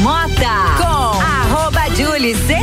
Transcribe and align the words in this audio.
Bergamota 0.00 0.78
com 0.78 1.20
arroba 1.20 1.94
Julie 1.94 2.34
C6. 2.34 2.59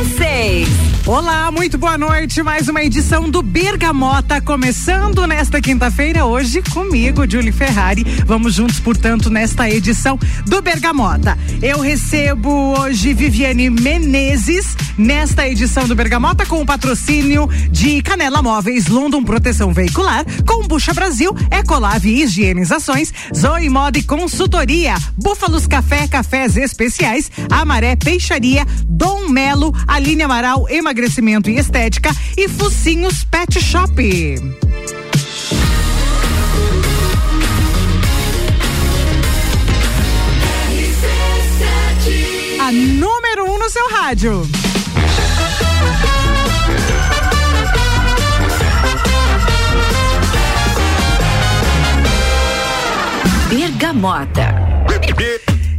Olá, 1.08 1.50
muito 1.50 1.78
boa 1.78 1.96
noite. 1.96 2.42
Mais 2.42 2.68
uma 2.68 2.82
edição 2.84 3.30
do 3.30 3.40
Bergamota 3.40 4.42
começando 4.42 5.26
nesta 5.26 5.58
quinta-feira, 5.58 6.26
hoje 6.26 6.60
comigo, 6.60 7.24
Julie 7.26 7.50
Ferrari. 7.50 8.04
Vamos 8.26 8.52
juntos, 8.52 8.78
portanto, 8.78 9.30
nesta 9.30 9.70
edição 9.70 10.18
do 10.44 10.60
Bergamota. 10.60 11.38
Eu 11.62 11.80
recebo 11.80 12.78
hoje 12.78 13.14
Viviane 13.14 13.70
Menezes 13.70 14.76
nesta 14.98 15.48
edição 15.48 15.88
do 15.88 15.94
Bergamota 15.94 16.44
com 16.44 16.60
o 16.60 16.66
patrocínio 16.66 17.48
de 17.70 18.02
Canela 18.02 18.42
Móveis, 18.42 18.86
London 18.88 19.24
Proteção 19.24 19.72
Veicular, 19.72 20.26
Combucha 20.46 20.92
Brasil, 20.92 21.34
Ecolave 21.50 22.22
Higienizações, 22.22 23.14
Zoe 23.34 23.70
Moda 23.70 23.96
e 23.96 24.02
Consultoria, 24.02 24.94
Búfalos 25.16 25.66
Café, 25.66 26.06
Cafés 26.06 26.54
Especiais, 26.58 27.30
Amaré 27.50 27.96
Peixaria, 27.96 28.66
Dom 28.84 29.28
Melo, 29.30 29.72
Aline 29.86 30.24
Amaral, 30.24 30.68
Emagrecimento 30.68 30.97
emagrecimento 30.98 31.48
e 31.48 31.58
estética 31.58 32.10
e 32.36 32.48
Focinhos 32.48 33.22
Pet 33.24 33.60
Shop. 33.60 33.94
A 42.60 42.72
número 42.72 43.44
um 43.44 43.58
no 43.58 43.70
seu 43.70 43.88
rádio. 43.90 44.42
Bergamota. 53.48 54.67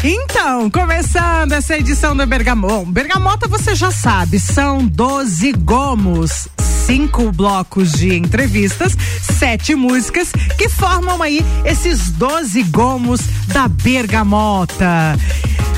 Então, 0.03 0.69
começando 0.69 1.51
essa 1.51 1.77
edição 1.77 2.15
do 2.15 2.25
Bergamota. 2.25 2.89
Bergamota 2.89 3.47
você 3.47 3.75
já 3.75 3.91
sabe, 3.91 4.39
são 4.39 4.85
12 4.85 5.51
gomos 5.53 6.47
cinco 6.89 7.31
blocos 7.31 7.91
de 7.91 8.15
entrevistas, 8.15 8.97
sete 9.37 9.75
músicas 9.75 10.31
que 10.57 10.67
formam 10.67 11.21
aí 11.21 11.45
esses 11.63 12.09
12 12.09 12.63
gomos 12.63 13.21
da 13.47 13.67
Bergamota. 13.67 15.15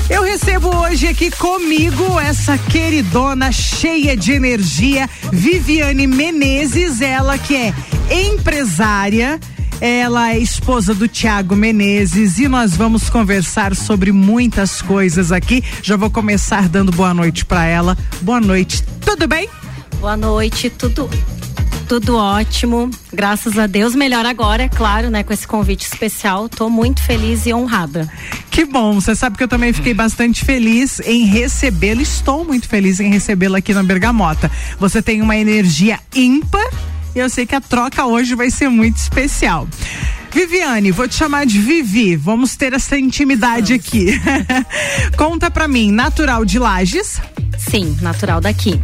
Eu 0.08 0.22
recebo 0.22 0.74
hoje 0.74 1.08
aqui 1.08 1.30
comigo 1.30 2.18
essa 2.18 2.56
queridona 2.56 3.52
cheia 3.52 4.16
de 4.16 4.32
energia, 4.32 5.08
Viviane 5.30 6.06
Menezes, 6.06 7.02
ela 7.02 7.36
que 7.36 7.56
é 7.56 7.74
empresária 8.10 9.38
ela 9.84 10.30
é 10.30 10.38
esposa 10.38 10.94
do 10.94 11.08
Tiago 11.08 11.56
Menezes 11.56 12.38
e 12.38 12.46
nós 12.46 12.76
vamos 12.76 13.10
conversar 13.10 13.74
sobre 13.74 14.12
muitas 14.12 14.80
coisas 14.80 15.32
aqui. 15.32 15.60
Já 15.82 15.96
vou 15.96 16.08
começar 16.08 16.68
dando 16.68 16.92
boa 16.92 17.12
noite 17.12 17.44
para 17.44 17.64
ela. 17.64 17.98
Boa 18.20 18.40
noite, 18.40 18.80
tudo 19.04 19.26
bem? 19.26 19.48
Boa 19.98 20.16
noite, 20.16 20.70
tudo 20.70 21.10
tudo 21.88 22.16
ótimo, 22.16 22.88
graças 23.12 23.58
a 23.58 23.66
Deus. 23.66 23.94
Melhor 23.94 24.24
agora, 24.24 24.62
é 24.62 24.68
claro, 24.68 25.10
né? 25.10 25.24
Com 25.24 25.32
esse 25.32 25.46
convite 25.46 25.82
especial. 25.84 26.48
Tô 26.48 26.70
muito 26.70 27.02
feliz 27.02 27.44
e 27.44 27.52
honrada. 27.52 28.08
Que 28.50 28.64
bom, 28.64 28.94
você 28.94 29.16
sabe 29.16 29.36
que 29.36 29.42
eu 29.42 29.48
também 29.48 29.72
fiquei 29.72 29.92
bastante 29.92 30.44
feliz 30.44 31.00
em 31.00 31.26
recebê-la. 31.26 32.00
Estou 32.00 32.44
muito 32.44 32.68
feliz 32.68 33.00
em 33.00 33.10
recebê-la 33.10 33.58
aqui 33.58 33.74
na 33.74 33.82
Bergamota. 33.82 34.50
Você 34.78 35.02
tem 35.02 35.20
uma 35.20 35.36
energia 35.36 35.98
ímpar 36.14 36.70
e 37.14 37.18
eu 37.18 37.28
sei 37.28 37.46
que 37.46 37.54
a 37.54 37.60
troca 37.60 38.04
hoje 38.04 38.34
vai 38.34 38.50
ser 38.50 38.68
muito 38.68 38.96
especial. 38.96 39.68
Viviane, 40.32 40.90
vou 40.90 41.06
te 41.06 41.14
chamar 41.14 41.44
de 41.44 41.58
Vivi. 41.58 42.16
Vamos 42.16 42.56
ter 42.56 42.72
essa 42.72 42.98
intimidade 42.98 43.74
aqui. 43.74 44.18
Conta 45.16 45.50
pra 45.50 45.68
mim, 45.68 45.92
natural 45.92 46.44
de 46.44 46.58
Lages? 46.58 47.20
Sim, 47.58 47.96
natural 48.00 48.40
daqui. 48.40 48.80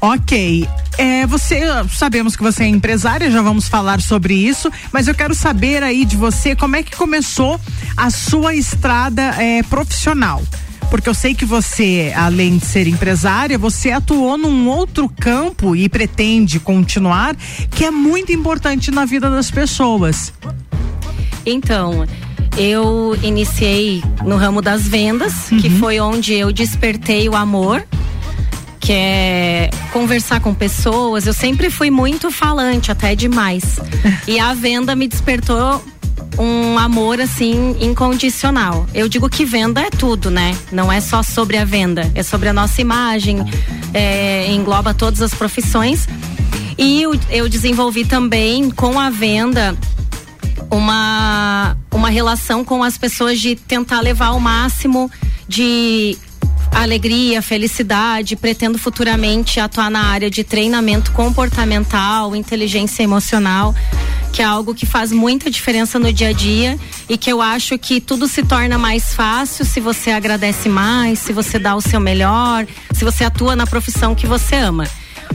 Ok. 0.00 0.66
É, 0.98 1.26
você, 1.26 1.60
sabemos 1.90 2.36
que 2.36 2.42
você 2.42 2.64
é 2.64 2.68
empresária, 2.68 3.30
já 3.30 3.42
vamos 3.42 3.68
falar 3.68 4.00
sobre 4.00 4.34
isso, 4.34 4.70
mas 4.90 5.08
eu 5.08 5.14
quero 5.14 5.34
saber 5.34 5.82
aí 5.82 6.04
de 6.04 6.16
você 6.16 6.56
como 6.56 6.76
é 6.76 6.82
que 6.82 6.96
começou 6.96 7.60
a 7.96 8.10
sua 8.10 8.54
estrada 8.54 9.22
é, 9.42 9.62
profissional 9.62 10.42
porque 10.92 11.08
eu 11.08 11.14
sei 11.14 11.34
que 11.34 11.46
você, 11.46 12.12
além 12.14 12.58
de 12.58 12.66
ser 12.66 12.86
empresária, 12.86 13.56
você 13.56 13.90
atuou 13.90 14.36
num 14.36 14.68
outro 14.68 15.08
campo 15.08 15.74
e 15.74 15.88
pretende 15.88 16.60
continuar, 16.60 17.34
que 17.70 17.86
é 17.86 17.90
muito 17.90 18.30
importante 18.30 18.90
na 18.90 19.06
vida 19.06 19.30
das 19.30 19.50
pessoas. 19.50 20.34
Então, 21.46 22.06
eu 22.58 23.16
iniciei 23.22 24.02
no 24.22 24.36
ramo 24.36 24.60
das 24.60 24.86
vendas, 24.86 25.50
uhum. 25.50 25.62
que 25.62 25.70
foi 25.70 25.98
onde 25.98 26.34
eu 26.34 26.52
despertei 26.52 27.26
o 27.26 27.34
amor 27.34 27.82
que 28.78 28.92
é 28.92 29.70
conversar 29.94 30.40
com 30.40 30.52
pessoas. 30.52 31.26
Eu 31.26 31.32
sempre 31.32 31.70
fui 31.70 31.90
muito 31.90 32.30
falante, 32.30 32.92
até 32.92 33.14
demais. 33.14 33.78
e 34.28 34.38
a 34.38 34.52
venda 34.52 34.94
me 34.94 35.08
despertou 35.08 35.82
um 36.38 36.78
amor 36.78 37.20
assim 37.20 37.76
incondicional. 37.80 38.86
Eu 38.94 39.08
digo 39.08 39.28
que 39.28 39.44
venda 39.44 39.80
é 39.80 39.90
tudo, 39.90 40.30
né? 40.30 40.56
Não 40.70 40.90
é 40.90 41.00
só 41.00 41.22
sobre 41.22 41.56
a 41.56 41.64
venda, 41.64 42.10
é 42.14 42.22
sobre 42.22 42.48
a 42.48 42.52
nossa 42.52 42.80
imagem, 42.80 43.38
é, 43.92 44.50
engloba 44.52 44.94
todas 44.94 45.20
as 45.20 45.34
profissões. 45.34 46.08
E 46.78 47.02
eu, 47.02 47.18
eu 47.30 47.48
desenvolvi 47.48 48.04
também 48.04 48.70
com 48.70 48.98
a 48.98 49.10
venda 49.10 49.76
uma, 50.70 51.76
uma 51.92 52.08
relação 52.08 52.64
com 52.64 52.82
as 52.82 52.96
pessoas 52.96 53.38
de 53.40 53.54
tentar 53.54 54.00
levar 54.00 54.28
ao 54.28 54.40
máximo 54.40 55.10
de 55.46 56.16
alegria, 56.72 57.42
felicidade. 57.42 58.36
Pretendo 58.36 58.78
futuramente 58.78 59.60
atuar 59.60 59.90
na 59.90 60.06
área 60.06 60.30
de 60.30 60.42
treinamento 60.42 61.12
comportamental, 61.12 62.34
inteligência 62.34 63.02
emocional 63.02 63.74
que 64.32 64.40
é 64.40 64.44
algo 64.44 64.74
que 64.74 64.86
faz 64.86 65.12
muita 65.12 65.50
diferença 65.50 65.98
no 65.98 66.10
dia 66.10 66.28
a 66.28 66.32
dia 66.32 66.78
e 67.08 67.18
que 67.18 67.30
eu 67.30 67.42
acho 67.42 67.78
que 67.78 68.00
tudo 68.00 68.26
se 68.26 68.42
torna 68.42 68.78
mais 68.78 69.14
fácil 69.14 69.64
se 69.64 69.78
você 69.78 70.10
agradece 70.10 70.68
mais, 70.68 71.18
se 71.18 71.32
você 71.32 71.58
dá 71.58 71.76
o 71.76 71.80
seu 71.80 72.00
melhor, 72.00 72.66
se 72.92 73.04
você 73.04 73.24
atua 73.24 73.54
na 73.54 73.66
profissão 73.66 74.14
que 74.14 74.26
você 74.26 74.56
ama. 74.56 74.88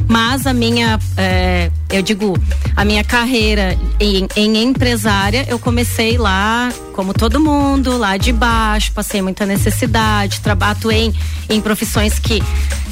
Mas 0.08 0.46
a 0.46 0.54
minha, 0.54 1.00
é, 1.16 1.72
eu 1.90 2.02
digo, 2.02 2.38
a 2.76 2.84
minha 2.84 3.04
carreira 3.04 3.78
em, 4.00 4.28
em, 4.36 4.64
empresária, 4.64 5.46
eu 5.50 5.58
comecei 5.58 6.18
lá, 6.18 6.72
como 6.94 7.14
todo 7.14 7.40
mundo, 7.40 7.98
lá 7.98 8.18
de 8.18 8.32
baixo, 8.32 8.92
passei 8.92 9.22
muita 9.22 9.46
necessidade, 9.46 10.42
trabalho 10.42 10.92
em, 10.92 11.14
em 11.50 11.62
profissões 11.62 12.20
que 12.20 12.42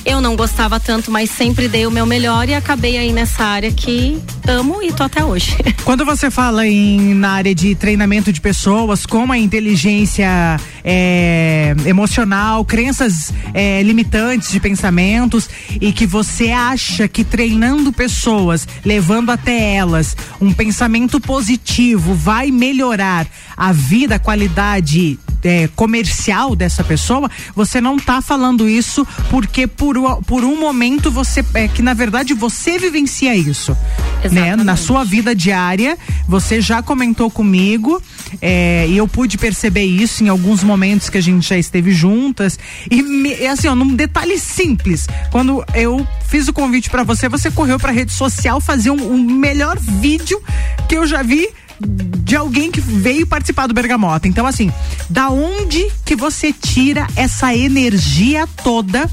eu 0.06 0.22
não 0.22 0.36
gostava 0.36 0.80
tanto, 0.80 1.10
mas 1.10 1.32
sempre 1.32 1.68
dei 1.68 1.88
o 1.88 1.92
meu 1.92 2.06
melhor 2.06 2.48
e 2.48 2.54
acabei 2.54 2.96
aí 2.96 3.12
nessa 3.12 3.44
área 3.44 3.72
que 3.72 4.22
amo 4.48 4.82
e 4.84 4.94
tô 4.94 5.04
até 5.04 5.26
hoje. 5.26 5.58
Quando 5.84 6.06
você 6.06 6.30
fala 6.30 6.68
em 6.68 7.16
na 7.16 7.32
área 7.32 7.56
de 7.56 7.74
treinamento 7.74 8.32
de 8.32 8.40
pessoas, 8.40 9.06
como 9.06 9.34
a 9.34 9.38
inteligência 9.38 10.60
é, 10.84 11.76
emocional, 11.86 12.64
crenças 12.64 13.34
é, 13.54 13.82
limitantes 13.82 14.52
de 14.52 14.60
pensamentos 14.60 15.50
e 15.82 15.92
que 15.92 16.06
você 16.06 16.52
acha 16.52 16.95
que 17.10 17.24
treinando 17.24 17.92
pessoas, 17.92 18.68
levando 18.84 19.30
até 19.30 19.76
elas 19.76 20.16
um 20.40 20.54
pensamento 20.54 21.20
positivo 21.20 22.14
vai 22.14 22.50
melhorar 22.50 23.28
a 23.58 23.74
vida, 23.74 24.16
a 24.16 24.20
qualidade 24.20 25.20
é, 25.46 25.70
comercial 25.76 26.56
dessa 26.56 26.84
pessoa, 26.84 27.30
você 27.56 27.80
não 27.80 27.98
está 27.98 28.22
falando 28.22 28.68
isso 28.68 29.08
porque 29.30 29.68
por, 29.68 29.96
por 30.24 30.44
um 30.44 30.60
momento 30.60 31.12
você 31.12 31.46
é 31.54 31.68
que 31.68 31.82
na 31.82 31.94
verdade 31.94 32.34
você 32.34 32.80
vivencia 32.80 33.36
isso, 33.36 33.78
Exatamente. 34.24 34.58
né? 34.58 34.64
Na 34.64 34.76
sua 34.76 35.04
vida 35.04 35.36
diária, 35.36 35.98
você 36.28 36.60
já 36.60 36.82
comentou 36.82 37.30
comigo 37.30 38.02
é, 38.42 38.88
e 38.90 38.98
eu 38.98 39.08
pude 39.08 39.38
perceber 39.38 39.84
isso 39.84 40.24
em 40.24 40.30
alguns 40.30 40.64
momentos 40.64 41.10
que 41.10 41.18
a 41.18 41.22
gente 41.22 41.48
já 41.48 41.58
esteve 41.58 41.92
juntas 41.92 42.58
e 42.90 43.04
me, 43.04 43.34
assim, 43.48 43.68
ó, 43.68 43.76
num 43.76 43.96
detalhe 43.96 44.40
simples, 44.40 45.08
quando 45.32 45.64
eu 45.74 46.06
fiz 46.28 46.48
o 46.48 46.54
convite 46.54 46.90
para 46.90 47.04
você, 47.04 47.30
você 47.30 47.52
correu 47.52 47.80
para 47.80 47.92
rede 47.92 48.12
social 48.12 48.60
fazer 48.60 48.90
um, 48.90 49.14
um 49.14 49.24
melhor 49.24 49.78
vídeo 49.80 50.42
que 50.90 50.98
eu 50.98 51.06
já 51.06 51.22
vi 51.22 51.48
de 51.80 52.36
alguém 52.36 52.72
que 52.72 52.82
veio 52.82 53.28
participar 53.28 53.68
do 53.68 53.74
Bergamota. 53.74 54.28
Então, 54.28 54.46
assim, 54.46 54.72
da 55.10 55.30
onde 55.30 55.92
que 56.06 56.16
você 56.16 56.54
tira 56.54 57.08
essa 57.16 57.56
energia 57.56 58.48
toda 58.64 59.10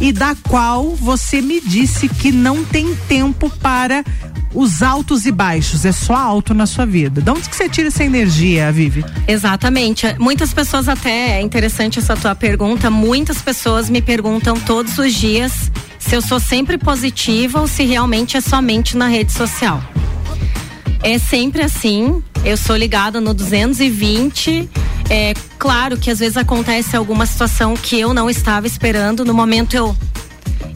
e 0.00 0.12
da 0.12 0.34
qual 0.48 0.94
você 0.94 1.40
me 1.40 1.60
disse 1.60 2.08
que 2.08 2.32
não 2.32 2.64
tem 2.64 2.94
tempo 3.08 3.50
para 3.60 4.04
os 4.54 4.82
altos 4.82 5.24
e 5.24 5.32
baixos, 5.32 5.84
é 5.84 5.92
só 5.92 6.14
alto 6.14 6.52
na 6.52 6.66
sua 6.66 6.84
vida. 6.84 7.22
De 7.22 7.30
onde 7.30 7.48
que 7.48 7.56
você 7.56 7.68
tira 7.68 7.88
essa 7.88 8.04
energia, 8.04 8.70
Vivi? 8.70 9.04
Exatamente. 9.26 10.06
Muitas 10.18 10.52
pessoas 10.52 10.88
até, 10.88 11.38
é 11.38 11.40
interessante 11.40 11.98
essa 11.98 12.14
tua 12.16 12.34
pergunta, 12.34 12.90
muitas 12.90 13.40
pessoas 13.40 13.88
me 13.88 14.02
perguntam 14.02 14.58
todos 14.60 14.98
os 14.98 15.14
dias 15.14 15.70
se 15.98 16.14
eu 16.14 16.20
sou 16.20 16.40
sempre 16.40 16.76
positiva 16.76 17.60
ou 17.60 17.66
se 17.66 17.84
realmente 17.84 18.36
é 18.36 18.40
somente 18.40 18.96
na 18.96 19.06
rede 19.06 19.32
social. 19.32 19.82
É 21.02 21.18
sempre 21.18 21.62
assim. 21.62 22.22
Eu 22.44 22.56
sou 22.56 22.76
ligada 22.76 23.20
no 23.20 23.34
220. 23.34 24.68
É 25.10 25.34
claro 25.58 25.96
que 25.96 26.10
às 26.10 26.20
vezes 26.20 26.36
acontece 26.36 26.96
alguma 26.96 27.26
situação 27.26 27.74
que 27.74 27.98
eu 27.98 28.14
não 28.14 28.30
estava 28.30 28.66
esperando. 28.66 29.24
No 29.24 29.34
momento 29.34 29.74
eu 29.76 29.96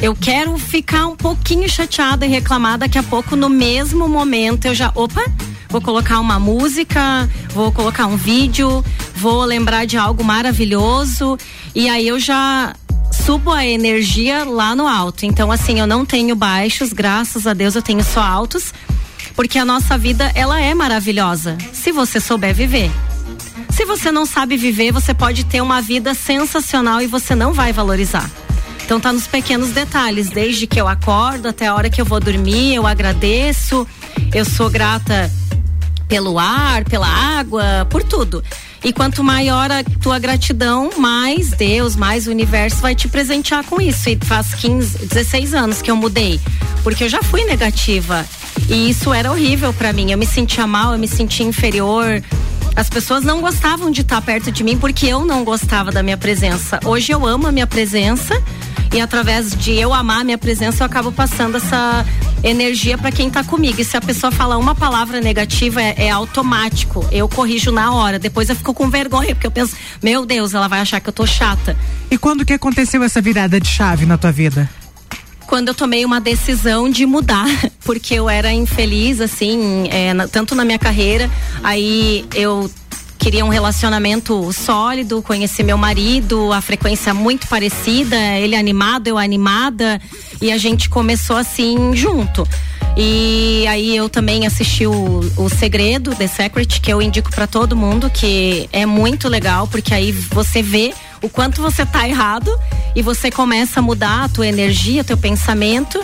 eu 0.00 0.14
quero 0.14 0.58
ficar 0.58 1.06
um 1.06 1.16
pouquinho 1.16 1.68
chateada 1.68 2.26
e 2.26 2.28
reclamar 2.28 2.76
daqui 2.76 2.98
a 2.98 3.02
pouco 3.02 3.34
no 3.34 3.48
mesmo 3.48 4.06
momento 4.06 4.66
eu 4.66 4.74
já, 4.74 4.92
opa, 4.94 5.24
vou 5.70 5.80
colocar 5.80 6.20
uma 6.20 6.38
música, 6.38 7.28
vou 7.54 7.72
colocar 7.72 8.06
um 8.06 8.16
vídeo, 8.16 8.84
vou 9.14 9.42
lembrar 9.44 9.86
de 9.86 9.96
algo 9.96 10.22
maravilhoso 10.22 11.38
e 11.74 11.88
aí 11.88 12.08
eu 12.08 12.18
já 12.20 12.74
subo 13.10 13.50
a 13.50 13.64
energia 13.64 14.44
lá 14.44 14.76
no 14.76 14.86
alto. 14.86 15.24
Então 15.24 15.50
assim, 15.50 15.80
eu 15.80 15.86
não 15.86 16.04
tenho 16.04 16.36
baixos, 16.36 16.92
graças 16.92 17.46
a 17.46 17.54
Deus 17.54 17.74
eu 17.74 17.82
tenho 17.82 18.04
só 18.04 18.20
altos, 18.20 18.74
porque 19.36 19.58
a 19.58 19.64
nossa 19.64 19.96
vida 19.98 20.32
ela 20.34 20.60
é 20.60 20.74
maravilhosa, 20.74 21.56
se 21.72 21.92
você 21.92 22.18
souber 22.18 22.54
viver. 22.54 22.90
Se 23.70 23.84
você 23.84 24.10
não 24.10 24.24
sabe 24.24 24.56
viver, 24.56 24.90
você 24.90 25.12
pode 25.12 25.44
ter 25.44 25.60
uma 25.60 25.82
vida 25.82 26.14
sensacional 26.14 27.02
e 27.02 27.06
você 27.06 27.34
não 27.34 27.52
vai 27.52 27.72
valorizar. 27.72 28.28
Então 28.84 28.98
tá 28.98 29.12
nos 29.12 29.26
pequenos 29.26 29.70
detalhes, 29.70 30.30
desde 30.30 30.66
que 30.66 30.80
eu 30.80 30.88
acordo 30.88 31.48
até 31.48 31.66
a 31.66 31.74
hora 31.74 31.90
que 31.90 32.00
eu 32.00 32.04
vou 32.04 32.18
dormir, 32.18 32.74
eu 32.74 32.86
agradeço, 32.86 33.86
eu 34.32 34.44
sou 34.44 34.70
grata 34.70 35.30
pelo 36.08 36.38
ar, 36.38 36.84
pela 36.84 37.06
água, 37.06 37.86
por 37.90 38.02
tudo. 38.02 38.42
E 38.84 38.92
quanto 38.92 39.24
maior 39.24 39.70
a 39.70 39.82
tua 40.00 40.18
gratidão, 40.18 40.90
mais 40.98 41.50
Deus, 41.50 41.96
mais 41.96 42.26
o 42.26 42.30
universo 42.30 42.76
vai 42.76 42.94
te 42.94 43.08
presentear 43.08 43.64
com 43.64 43.80
isso. 43.80 44.08
E 44.08 44.18
faz 44.22 44.54
15, 44.54 45.06
16 45.06 45.54
anos 45.54 45.82
que 45.82 45.90
eu 45.90 45.96
mudei, 45.96 46.40
porque 46.82 47.04
eu 47.04 47.08
já 47.08 47.22
fui 47.22 47.44
negativa. 47.44 48.24
E 48.68 48.90
isso 48.90 49.12
era 49.12 49.30
horrível 49.30 49.72
para 49.72 49.92
mim. 49.92 50.12
Eu 50.12 50.18
me 50.18 50.26
sentia 50.26 50.66
mal, 50.66 50.92
eu 50.92 50.98
me 50.98 51.08
sentia 51.08 51.46
inferior. 51.46 52.22
As 52.74 52.90
pessoas 52.90 53.24
não 53.24 53.40
gostavam 53.40 53.90
de 53.90 54.02
estar 54.02 54.20
perto 54.20 54.52
de 54.52 54.62
mim 54.62 54.76
porque 54.76 55.06
eu 55.06 55.24
não 55.24 55.44
gostava 55.44 55.90
da 55.90 56.02
minha 56.02 56.16
presença. 56.16 56.78
Hoje 56.84 57.10
eu 57.10 57.26
amo 57.26 57.46
a 57.46 57.52
minha 57.52 57.66
presença 57.66 58.34
e 58.92 59.00
através 59.00 59.56
de 59.56 59.72
eu 59.72 59.94
amar 59.94 60.20
a 60.20 60.24
minha 60.24 60.38
presença 60.38 60.82
eu 60.82 60.86
acabo 60.86 61.10
passando 61.10 61.56
essa 61.56 62.04
energia 62.48 62.96
para 62.96 63.10
quem 63.10 63.28
está 63.28 63.42
comigo. 63.42 63.80
E 63.80 63.84
se 63.84 63.96
a 63.96 64.00
pessoa 64.00 64.30
fala 64.30 64.56
uma 64.56 64.74
palavra 64.74 65.20
negativa 65.20 65.82
é, 65.82 66.06
é, 66.06 66.10
automático. 66.10 67.06
Eu 67.10 67.28
corrijo 67.28 67.70
na 67.72 67.92
hora. 67.92 68.18
Depois 68.18 68.48
eu 68.48 68.56
fico 68.56 68.72
com 68.72 68.88
vergonha 68.88 69.34
porque 69.34 69.46
eu 69.46 69.50
penso, 69.50 69.76
meu 70.02 70.24
Deus, 70.24 70.54
ela 70.54 70.68
vai 70.68 70.80
achar 70.80 71.00
que 71.00 71.08
eu 71.08 71.12
tô 71.12 71.26
chata. 71.26 71.76
E 72.10 72.16
quando 72.16 72.44
que 72.44 72.52
aconteceu 72.52 73.02
essa 73.02 73.20
virada 73.20 73.60
de 73.60 73.68
chave 73.68 74.06
na 74.06 74.16
tua 74.16 74.32
vida? 74.32 74.68
quando 75.46 75.68
eu 75.68 75.74
tomei 75.74 76.04
uma 76.04 76.20
decisão 76.20 76.90
de 76.90 77.06
mudar, 77.06 77.46
porque 77.84 78.14
eu 78.14 78.28
era 78.28 78.52
infeliz, 78.52 79.20
assim, 79.20 79.88
é, 79.90 80.12
na, 80.12 80.26
tanto 80.26 80.54
na 80.54 80.64
minha 80.64 80.78
carreira, 80.78 81.30
aí 81.62 82.26
eu 82.34 82.68
queria 83.26 83.44
um 83.44 83.48
relacionamento 83.48 84.52
sólido, 84.52 85.20
conheci 85.20 85.64
meu 85.64 85.76
marido, 85.76 86.52
a 86.52 86.60
frequência 86.60 87.12
muito 87.12 87.48
parecida, 87.48 88.16
ele 88.16 88.54
animado, 88.54 89.08
eu 89.08 89.18
animada, 89.18 90.00
e 90.40 90.52
a 90.52 90.56
gente 90.56 90.88
começou 90.88 91.34
assim 91.34 91.92
junto. 91.92 92.46
E 92.96 93.66
aí 93.68 93.94
eu 93.94 94.08
também 94.08 94.46
assisti 94.46 94.86
o, 94.86 95.20
o 95.36 95.48
Segredo, 95.50 96.14
The 96.14 96.26
Secret, 96.26 96.80
que 96.80 96.90
eu 96.90 97.02
indico 97.02 97.30
para 97.30 97.46
todo 97.46 97.76
mundo, 97.76 98.08
que 98.08 98.68
é 98.72 98.86
muito 98.86 99.28
legal, 99.28 99.66
porque 99.66 99.92
aí 99.92 100.12
você 100.12 100.62
vê 100.62 100.94
o 101.22 101.28
quanto 101.28 101.60
você 101.60 101.84
tá 101.84 102.08
errado 102.08 102.50
e 102.94 103.02
você 103.02 103.30
começa 103.30 103.80
a 103.80 103.82
mudar 103.82 104.24
a 104.24 104.28
tua 104.28 104.46
energia, 104.46 105.04
teu 105.04 105.16
pensamento. 105.16 106.00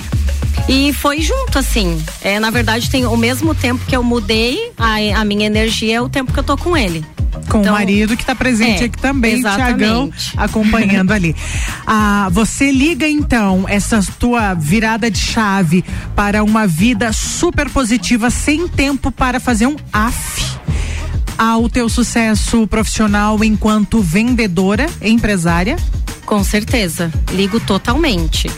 E 0.69 0.93
foi 0.93 1.21
junto, 1.23 1.59
assim. 1.59 2.03
É, 2.21 2.39
na 2.39 2.50
verdade, 2.50 2.91
tem 2.91 3.06
o 3.06 3.17
mesmo 3.17 3.55
tempo 3.55 3.85
que 3.87 3.97
eu 3.97 4.03
mudei, 4.03 4.71
a, 4.77 5.21
a 5.21 5.25
minha 5.25 5.47
energia 5.47 5.97
é 5.97 6.00
o 6.00 6.09
tempo 6.09 6.33
que 6.33 6.39
eu 6.39 6.44
tô 6.44 6.56
com 6.56 6.77
ele. 6.77 7.05
Com 7.49 7.61
então, 7.61 7.73
o 7.73 7.76
marido 7.76 8.17
que 8.17 8.23
está 8.23 8.34
presente 8.34 8.82
é, 8.82 8.87
aqui 8.87 8.99
também, 8.99 9.40
Tiagão, 9.40 10.11
acompanhando 10.37 11.12
ali. 11.12 11.34
Ah, 11.84 12.29
você 12.31 12.70
liga 12.70 13.08
então 13.08 13.67
essa 13.69 14.00
tua 14.19 14.55
virada 14.55 15.11
de 15.11 15.19
chave 15.19 15.84
para 16.14 16.44
uma 16.44 16.67
vida 16.67 17.12
super 17.12 17.69
positiva, 17.69 18.31
sem 18.31 18.69
tempo 18.69 19.11
para 19.11 19.40
fazer 19.40 19.67
um 19.67 19.76
AF 19.93 20.43
ao 21.37 21.69
teu 21.69 21.88
sucesso 21.88 22.67
profissional 22.69 23.43
enquanto 23.43 24.00
vendedora, 24.00 24.87
empresária? 25.00 25.76
Com 26.25 26.44
certeza, 26.44 27.12
ligo 27.32 27.58
totalmente. 27.58 28.49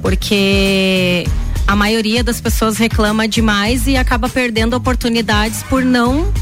Porque 0.00 1.26
a 1.66 1.76
maioria 1.76 2.24
das 2.24 2.40
pessoas 2.40 2.78
reclama 2.78 3.28
demais 3.28 3.86
e 3.86 3.96
acaba 3.96 4.28
perdendo 4.28 4.74
oportunidades 4.74 5.62
por 5.64 5.84
não 5.84 6.32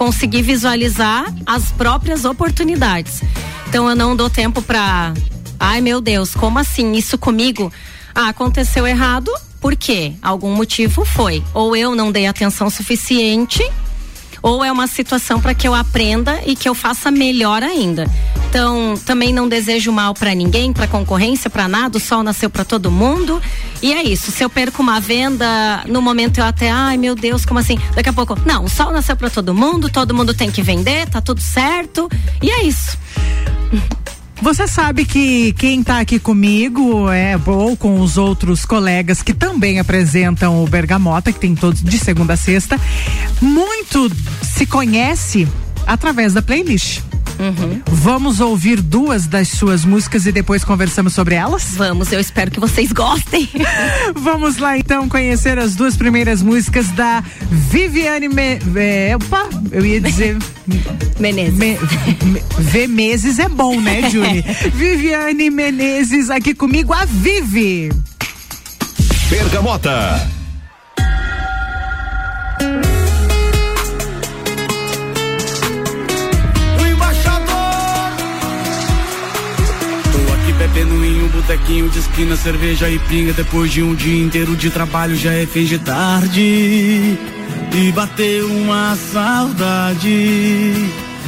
conseguir 0.00 0.40
visualizar 0.40 1.26
as 1.44 1.70
próprias 1.72 2.24
oportunidades. 2.24 3.20
Então 3.68 3.86
eu 3.86 3.94
não 3.94 4.16
dou 4.16 4.30
tempo 4.30 4.62
para, 4.62 5.12
ai 5.58 5.82
meu 5.82 6.00
Deus, 6.00 6.34
como 6.34 6.58
assim 6.58 6.92
isso 6.92 7.18
comigo? 7.18 7.70
Ah, 8.14 8.30
aconteceu 8.30 8.86
errado, 8.86 9.30
por 9.60 9.76
quê? 9.76 10.14
Algum 10.22 10.54
motivo 10.54 11.04
foi. 11.04 11.44
Ou 11.52 11.76
eu 11.76 11.94
não 11.94 12.10
dei 12.10 12.26
atenção 12.26 12.70
suficiente 12.70 13.62
ou 14.42 14.64
é 14.64 14.70
uma 14.70 14.86
situação 14.86 15.40
para 15.40 15.54
que 15.54 15.66
eu 15.66 15.74
aprenda 15.74 16.40
e 16.46 16.56
que 16.56 16.68
eu 16.68 16.74
faça 16.74 17.10
melhor 17.10 17.62
ainda. 17.62 18.10
Então, 18.48 18.94
também 19.06 19.32
não 19.32 19.48
desejo 19.48 19.92
mal 19.92 20.12
para 20.12 20.34
ninguém, 20.34 20.72
para 20.72 20.86
concorrência, 20.86 21.48
para 21.48 21.68
nada. 21.68 21.98
O 21.98 22.00
sol 22.00 22.22
nasceu 22.22 22.50
para 22.50 22.64
todo 22.64 22.90
mundo. 22.90 23.40
E 23.80 23.92
é 23.92 24.02
isso. 24.02 24.30
Se 24.30 24.42
eu 24.42 24.50
perco 24.50 24.82
uma 24.82 25.00
venda, 25.00 25.84
no 25.86 26.02
momento 26.02 26.38
eu 26.38 26.44
até, 26.44 26.70
ai 26.70 26.96
meu 26.96 27.14
Deus, 27.14 27.44
como 27.44 27.60
assim? 27.60 27.78
Daqui 27.94 28.08
a 28.08 28.12
pouco, 28.12 28.36
não, 28.44 28.64
o 28.64 28.68
sol 28.68 28.90
nasceu 28.90 29.16
para 29.16 29.30
todo 29.30 29.54
mundo, 29.54 29.88
todo 29.88 30.14
mundo 30.14 30.34
tem 30.34 30.50
que 30.50 30.62
vender, 30.62 31.08
tá 31.08 31.20
tudo 31.20 31.40
certo. 31.40 32.08
E 32.42 32.50
é 32.50 32.64
isso. 32.64 32.98
Você 34.42 34.66
sabe 34.66 35.04
que 35.04 35.52
quem 35.52 35.80
está 35.80 36.00
aqui 36.00 36.18
comigo 36.18 37.10
é 37.10 37.38
ou 37.46 37.76
com 37.76 38.00
os 38.00 38.16
outros 38.16 38.64
colegas 38.64 39.22
que 39.22 39.34
também 39.34 39.78
apresentam 39.78 40.64
o 40.64 40.66
Bergamota, 40.66 41.30
que 41.30 41.38
tem 41.38 41.54
todos 41.54 41.82
de 41.82 41.98
segunda 41.98 42.32
a 42.32 42.36
sexta, 42.36 42.80
muito 43.40 44.10
se 44.42 44.64
conhece 44.64 45.46
através 45.86 46.32
da 46.32 46.40
playlist. 46.40 47.02
Uhum. 47.40 47.80
Vamos 47.86 48.38
ouvir 48.38 48.82
duas 48.82 49.26
das 49.26 49.48
suas 49.48 49.82
músicas 49.82 50.26
e 50.26 50.32
depois 50.32 50.62
conversamos 50.62 51.14
sobre 51.14 51.34
elas? 51.34 51.74
Vamos, 51.74 52.12
eu 52.12 52.20
espero 52.20 52.50
que 52.50 52.60
vocês 52.60 52.92
gostem. 52.92 53.48
Vamos 54.14 54.58
lá 54.58 54.76
então 54.76 55.08
conhecer 55.08 55.58
as 55.58 55.74
duas 55.74 55.96
primeiras 55.96 56.42
músicas 56.42 56.88
da 56.90 57.24
Viviane 57.50 58.28
Me, 58.28 58.58
é, 58.76 59.16
opa, 59.16 59.48
eu 59.72 59.84
ia 59.84 60.00
dizer 60.00 60.36
Menezes. 61.18 61.54
Me, 61.54 61.78
me, 62.24 62.42
v 62.58 62.86
meses 62.86 63.38
é 63.38 63.48
bom, 63.48 63.80
né, 63.80 64.10
Julie? 64.10 64.44
Viviane 64.74 65.48
Menezes 65.48 66.28
aqui 66.28 66.54
comigo, 66.54 66.92
a 66.92 67.06
Vivi. 67.06 67.90
Bergamota. 69.30 70.39
Botequinho 81.50 81.88
de 81.88 81.98
esquina, 81.98 82.36
cerveja 82.36 82.88
e 82.88 82.98
pinga. 83.00 83.32
Depois 83.32 83.72
de 83.72 83.82
um 83.82 83.94
dia 83.94 84.22
inteiro 84.22 84.54
de 84.54 84.70
trabalho, 84.70 85.16
já 85.16 85.32
é 85.32 85.44
fim 85.46 85.64
de 85.64 85.78
tarde. 85.80 87.18
Me 87.74 87.90
bateu 87.92 88.46
uma 88.46 88.94
saudade. 88.96 90.74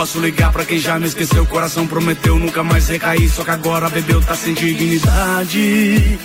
posso 0.00 0.18
ligar 0.18 0.50
pra 0.50 0.64
quem 0.64 0.78
já 0.78 0.98
me 0.98 1.06
esqueceu. 1.06 1.42
O 1.42 1.46
coração 1.46 1.86
prometeu 1.86 2.38
nunca 2.38 2.64
mais 2.64 2.88
recair. 2.88 3.28
Só 3.28 3.44
que 3.44 3.50
agora 3.50 3.90
bebeu, 3.90 4.18
tá 4.22 4.34
sem 4.34 4.54
dignidade. 4.54 6.18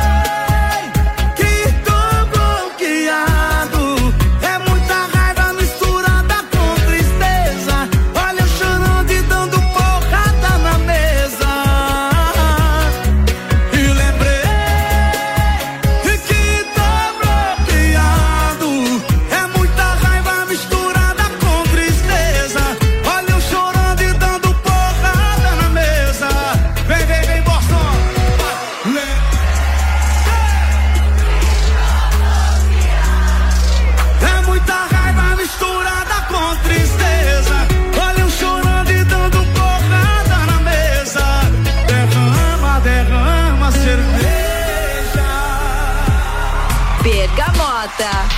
Da 47.96 48.37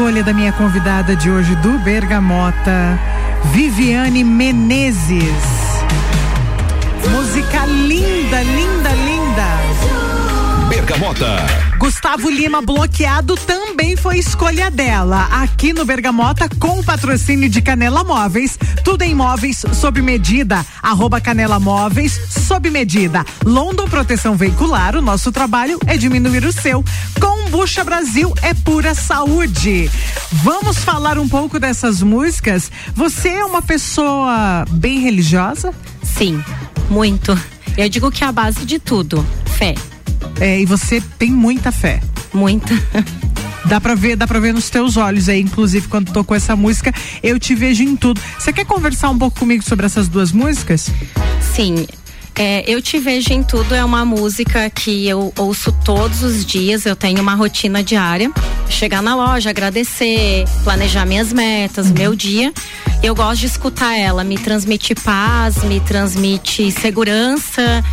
escolha 0.00 0.24
da 0.24 0.32
minha 0.32 0.50
convidada 0.54 1.14
de 1.14 1.30
hoje 1.30 1.54
do 1.56 1.78
Bergamota, 1.80 2.98
Viviane 3.52 4.24
Menezes. 4.24 5.20
Música 7.10 7.66
linda, 7.66 8.42
linda, 8.42 8.88
linda. 8.94 10.70
Bergamota. 10.70 11.26
Gustavo 11.76 12.30
Lima 12.30 12.62
bloqueado 12.62 13.34
também 13.34 13.96
foi 13.96 14.18
escolha 14.18 14.70
dela. 14.70 15.28
Aqui 15.32 15.72
no 15.72 15.84
Bergamota, 15.84 16.48
com 16.58 16.78
o 16.78 16.84
patrocínio 16.84 17.48
de 17.48 17.60
Canela 17.60 18.04
Móveis. 18.04 18.58
Tudo 18.84 19.02
em 19.02 19.14
móveis 19.14 19.64
sob 19.74 20.00
medida. 20.00 20.64
Arroba 20.82 21.20
Canela 21.20 21.58
Móveis 21.58 22.20
sob 22.46 22.70
medida. 22.70 23.24
London 23.44 23.88
Proteção 23.88 24.36
Veicular, 24.36 24.94
o 24.96 25.02
nosso 25.02 25.32
trabalho 25.32 25.78
é 25.86 25.96
diminuir 25.96 26.44
o 26.44 26.52
seu. 26.52 26.84
Combucha 27.50 27.82
Brasil 27.82 28.32
é 28.42 28.54
pura 28.54 28.94
saúde. 28.94 29.90
Vamos 30.30 30.78
falar 30.78 31.18
um 31.18 31.28
pouco 31.28 31.58
dessas 31.58 32.00
músicas. 32.00 32.70
Você 32.94 33.28
é 33.28 33.44
uma 33.44 33.60
pessoa 33.60 34.64
bem 34.70 35.00
religiosa? 35.00 35.74
Sim, 36.00 36.40
muito. 36.88 37.36
Eu 37.76 37.88
digo 37.88 38.08
que 38.12 38.22
é 38.22 38.28
a 38.28 38.30
base 38.30 38.64
de 38.64 38.78
tudo. 38.78 39.26
Fé. 39.58 39.74
É, 40.38 40.60
e 40.60 40.64
você 40.64 41.02
tem 41.18 41.32
muita 41.32 41.72
fé. 41.72 42.00
Muita. 42.32 42.72
Dá 43.64 43.80
pra 43.80 43.96
ver, 43.96 44.14
dá 44.14 44.28
pra 44.28 44.38
ver 44.38 44.54
nos 44.54 44.70
teus 44.70 44.96
olhos 44.96 45.28
aí, 45.28 45.40
inclusive 45.40 45.88
quando 45.88 46.12
tocou 46.12 46.36
essa 46.36 46.54
música, 46.54 46.94
eu 47.20 47.38
te 47.38 47.54
vejo 47.54 47.82
em 47.82 47.96
tudo. 47.96 48.20
Você 48.38 48.52
quer 48.52 48.64
conversar 48.64 49.10
um 49.10 49.18
pouco 49.18 49.40
comigo 49.40 49.64
sobre 49.64 49.86
essas 49.86 50.06
duas 50.06 50.30
músicas? 50.30 50.88
Sim. 51.54 51.86
É, 52.42 52.64
eu 52.66 52.80
te 52.80 52.98
vejo 52.98 53.34
em 53.34 53.42
tudo 53.42 53.74
é 53.74 53.84
uma 53.84 54.02
música 54.02 54.70
que 54.70 55.06
eu 55.06 55.30
ouço 55.36 55.70
todos 55.84 56.22
os 56.22 56.42
dias. 56.42 56.86
Eu 56.86 56.96
tenho 56.96 57.20
uma 57.20 57.34
rotina 57.34 57.82
diária. 57.82 58.30
Chegar 58.66 59.02
na 59.02 59.14
loja, 59.14 59.50
agradecer, 59.50 60.46
planejar 60.64 61.04
minhas 61.04 61.34
metas, 61.34 61.88
uhum. 61.88 61.92
meu 61.98 62.14
dia. 62.14 62.50
Eu 63.02 63.14
gosto 63.14 63.40
de 63.40 63.46
escutar 63.46 63.94
ela. 63.94 64.24
Me 64.24 64.38
transmite 64.38 64.94
paz, 64.94 65.62
me 65.64 65.80
transmite 65.80 66.72
segurança 66.72 67.84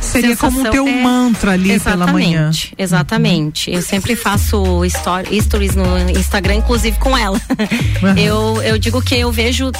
Seria 0.00 0.36
como 0.36 0.60
o 0.60 0.70
teu 0.70 0.86
é, 0.86 1.02
mantra 1.02 1.52
ali 1.52 1.72
exatamente, 1.72 1.98
pela 1.98 2.12
manhã. 2.12 2.50
Exatamente. 2.76 3.70
Eu 3.70 3.82
sempre 3.82 4.16
faço 4.16 4.82
stories 4.88 5.74
no 5.74 6.10
Instagram, 6.10 6.56
inclusive 6.56 6.98
com 6.98 7.16
ela. 7.16 7.40
Uhum. 8.02 8.18
Eu, 8.28 8.62
eu 8.62 8.78
digo 8.78 9.00
que 9.02 9.16
eu 9.16 9.30
vejo 9.32 9.70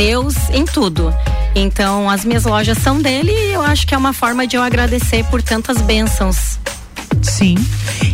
Deus 0.00 0.34
em 0.54 0.64
tudo. 0.64 1.14
Então, 1.54 2.08
as 2.08 2.24
minhas 2.24 2.44
lojas 2.44 2.78
são 2.78 3.02
dele 3.02 3.32
e 3.32 3.52
eu 3.52 3.60
acho 3.60 3.86
que 3.86 3.94
é 3.94 3.98
uma 3.98 4.14
forma 4.14 4.46
de 4.46 4.56
eu 4.56 4.62
agradecer 4.62 5.22
por 5.24 5.42
tantas 5.42 5.76
bênçãos. 5.82 6.58
Sim. 7.20 7.54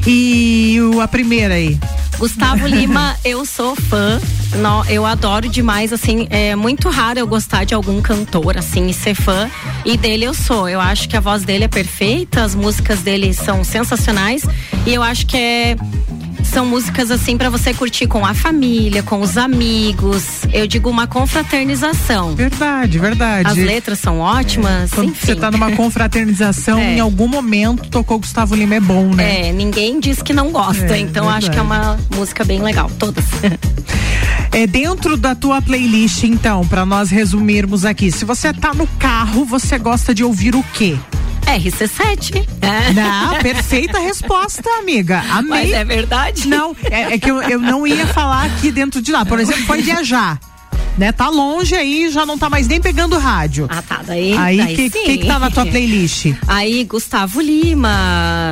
E 0.05 0.81
a 1.01 1.07
primeira 1.07 1.55
aí? 1.55 1.79
Gustavo 2.19 2.67
Lima, 2.67 3.15
eu 3.25 3.47
sou 3.47 3.77
fã. 3.77 4.21
No, 4.57 4.85
eu 4.91 5.07
adoro 5.07 5.49
demais, 5.49 5.93
assim, 5.93 6.27
é 6.29 6.57
muito 6.57 6.89
raro 6.89 7.21
eu 7.21 7.27
gostar 7.27 7.63
de 7.63 7.73
algum 7.73 8.03
cantor, 8.03 8.59
assim, 8.59 8.89
e 8.89 8.93
ser 8.93 9.15
fã. 9.15 9.49
E 9.85 9.97
dele 9.97 10.25
eu 10.25 10.35
sou. 10.35 10.69
Eu 10.69 10.81
acho 10.81 11.09
que 11.09 11.17
a 11.17 11.21
voz 11.21 11.45
dele 11.45 11.65
é 11.65 11.69
perfeita, 11.69 12.43
as 12.43 12.57
músicas 12.57 13.03
dele 13.03 13.33
são 13.33 13.63
sensacionais. 13.63 14.43
E 14.85 14.93
eu 14.93 15.05
acho 15.05 15.25
que 15.25 15.37
é 15.37 15.77
são 16.47 16.67
músicas 16.67 17.11
assim 17.11 17.37
para 17.37 17.51
você 17.51 17.75
curtir 17.75 18.07
com 18.07 18.25
a 18.25 18.35
família, 18.35 19.03
com 19.03 19.21
os 19.21 19.37
amigos. 19.37 20.43
Eu 20.53 20.67
digo 20.67 20.89
uma 20.89 21.07
confraternização. 21.07 22.35
Verdade, 22.35 22.99
verdade. 22.99 23.49
As 23.49 23.57
letras 23.57 23.99
são 23.99 24.21
ótimas. 24.21 24.91
Quando 24.91 25.11
enfim. 25.11 25.27
você 25.27 25.37
tá 25.37 25.51
numa 25.51 25.73
confraternização, 25.77 26.79
é. 26.79 26.97
em 26.97 27.01
algum 27.01 27.29
momento 27.29 27.89
tocou 27.89 28.19
Gustavo 28.19 28.55
Lima 28.55 28.77
é 28.77 28.81
bom, 28.81 29.15
né? 29.15 29.49
É, 29.49 29.53
ninguém 29.53 30.01
diz 30.01 30.23
que 30.23 30.33
não 30.33 30.51
gosta, 30.51 30.97
é, 30.97 30.99
então 30.99 31.25
verdade. 31.25 31.47
acho 31.47 31.51
que 31.51 31.59
é 31.59 31.63
uma 31.63 31.99
música 32.15 32.45
bem 32.45 32.61
legal, 32.61 32.91
todas. 32.99 33.25
É 34.53 34.67
dentro 34.67 35.19
da 35.19 35.35
tua 35.35 35.61
playlist, 35.61 36.23
então, 36.25 36.67
para 36.67 36.87
nós 36.87 37.11
resumirmos 37.11 37.85
aqui. 37.85 38.11
Se 38.11 38.25
você 38.25 38.55
tá 38.55 38.73
no 38.73 38.87
carro, 38.99 39.45
você 39.45 39.77
gosta 39.77 40.15
de 40.15 40.25
ouvir 40.25 40.57
o 40.57 40.63
quê? 40.73 40.97
RC7. 41.47 42.47
É. 42.61 42.93
Não, 42.93 43.39
perfeita 43.41 43.99
resposta, 43.99 44.69
amiga. 44.79 45.23
Amei. 45.31 45.49
Mas 45.49 45.73
é 45.73 45.85
verdade? 45.85 46.49
Não, 46.49 46.77
é, 46.91 47.15
é 47.15 47.19
que 47.19 47.31
eu, 47.31 47.41
eu 47.43 47.61
não 47.61 47.87
ia 47.87 48.07
falar 48.09 48.45
aqui 48.45 48.71
dentro 48.71 49.01
de 49.01 49.13
lá. 49.13 49.25
Por 49.25 49.39
exemplo, 49.41 49.65
foi 49.65 49.81
viajar 49.83 50.39
né? 50.97 51.13
Tá 51.13 51.29
longe 51.29 51.75
aí, 51.75 52.11
já 52.11 52.25
não 52.25 52.39
tá 52.39 52.49
mais 52.49 52.67
nem 52.67 52.81
pegando 52.81 53.19
rádio. 53.19 53.67
Ah, 53.69 53.83
tá. 53.83 54.03
Daí. 54.07 54.37
Aí, 54.37 54.61
o 54.61 54.67
que, 54.77 54.91
que, 54.91 55.19
que 55.19 55.27
tá 55.27 55.39
na 55.39 55.51
tua 55.51 55.67
playlist? 55.67 56.33
Aí, 56.47 56.85
Gustavo 56.85 57.41
Lima. 57.41 58.51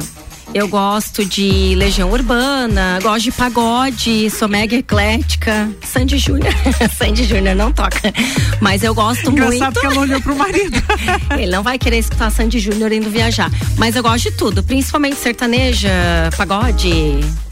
Eu 0.53 0.69
gosto 0.69 1.25
de 1.25 1.75
Legião 1.75 2.11
Urbana, 2.11 2.99
gosto 3.03 3.25
de 3.25 3.33
pagode, 3.33 4.31
sou 4.31 4.49
mega 4.49 4.77
eclética. 4.77 5.69
Sandy 5.83 6.19
Júnior. 6.19 6.53
Sandy 6.97 7.25
Júnior 7.25 7.57
não 7.57 7.73
toca. 7.73 8.13
Mas 8.61 8.83
eu 8.83 8.95
gosto 8.95 9.31
Engraçado 9.31 9.51
muito. 9.51 9.55
Engraçado 9.57 9.81
que 9.81 9.87
ela 9.87 10.01
olhou 10.01 10.21
pro 10.21 10.37
marido. 10.37 10.83
Ele 11.37 11.51
não 11.51 11.63
vai 11.63 11.79
querer 11.79 11.99
escutar 11.99 12.31
Sandy 12.31 12.59
Júnior 12.59 12.93
indo 12.93 13.11
viajar. 13.11 13.51
Mas 13.77 13.97
eu 13.97 14.03
gosto 14.03 14.31
de 14.31 14.37
tudo, 14.37 14.63
principalmente 14.63 15.17
sertaneja, 15.17 15.91
pagode, 16.37 16.91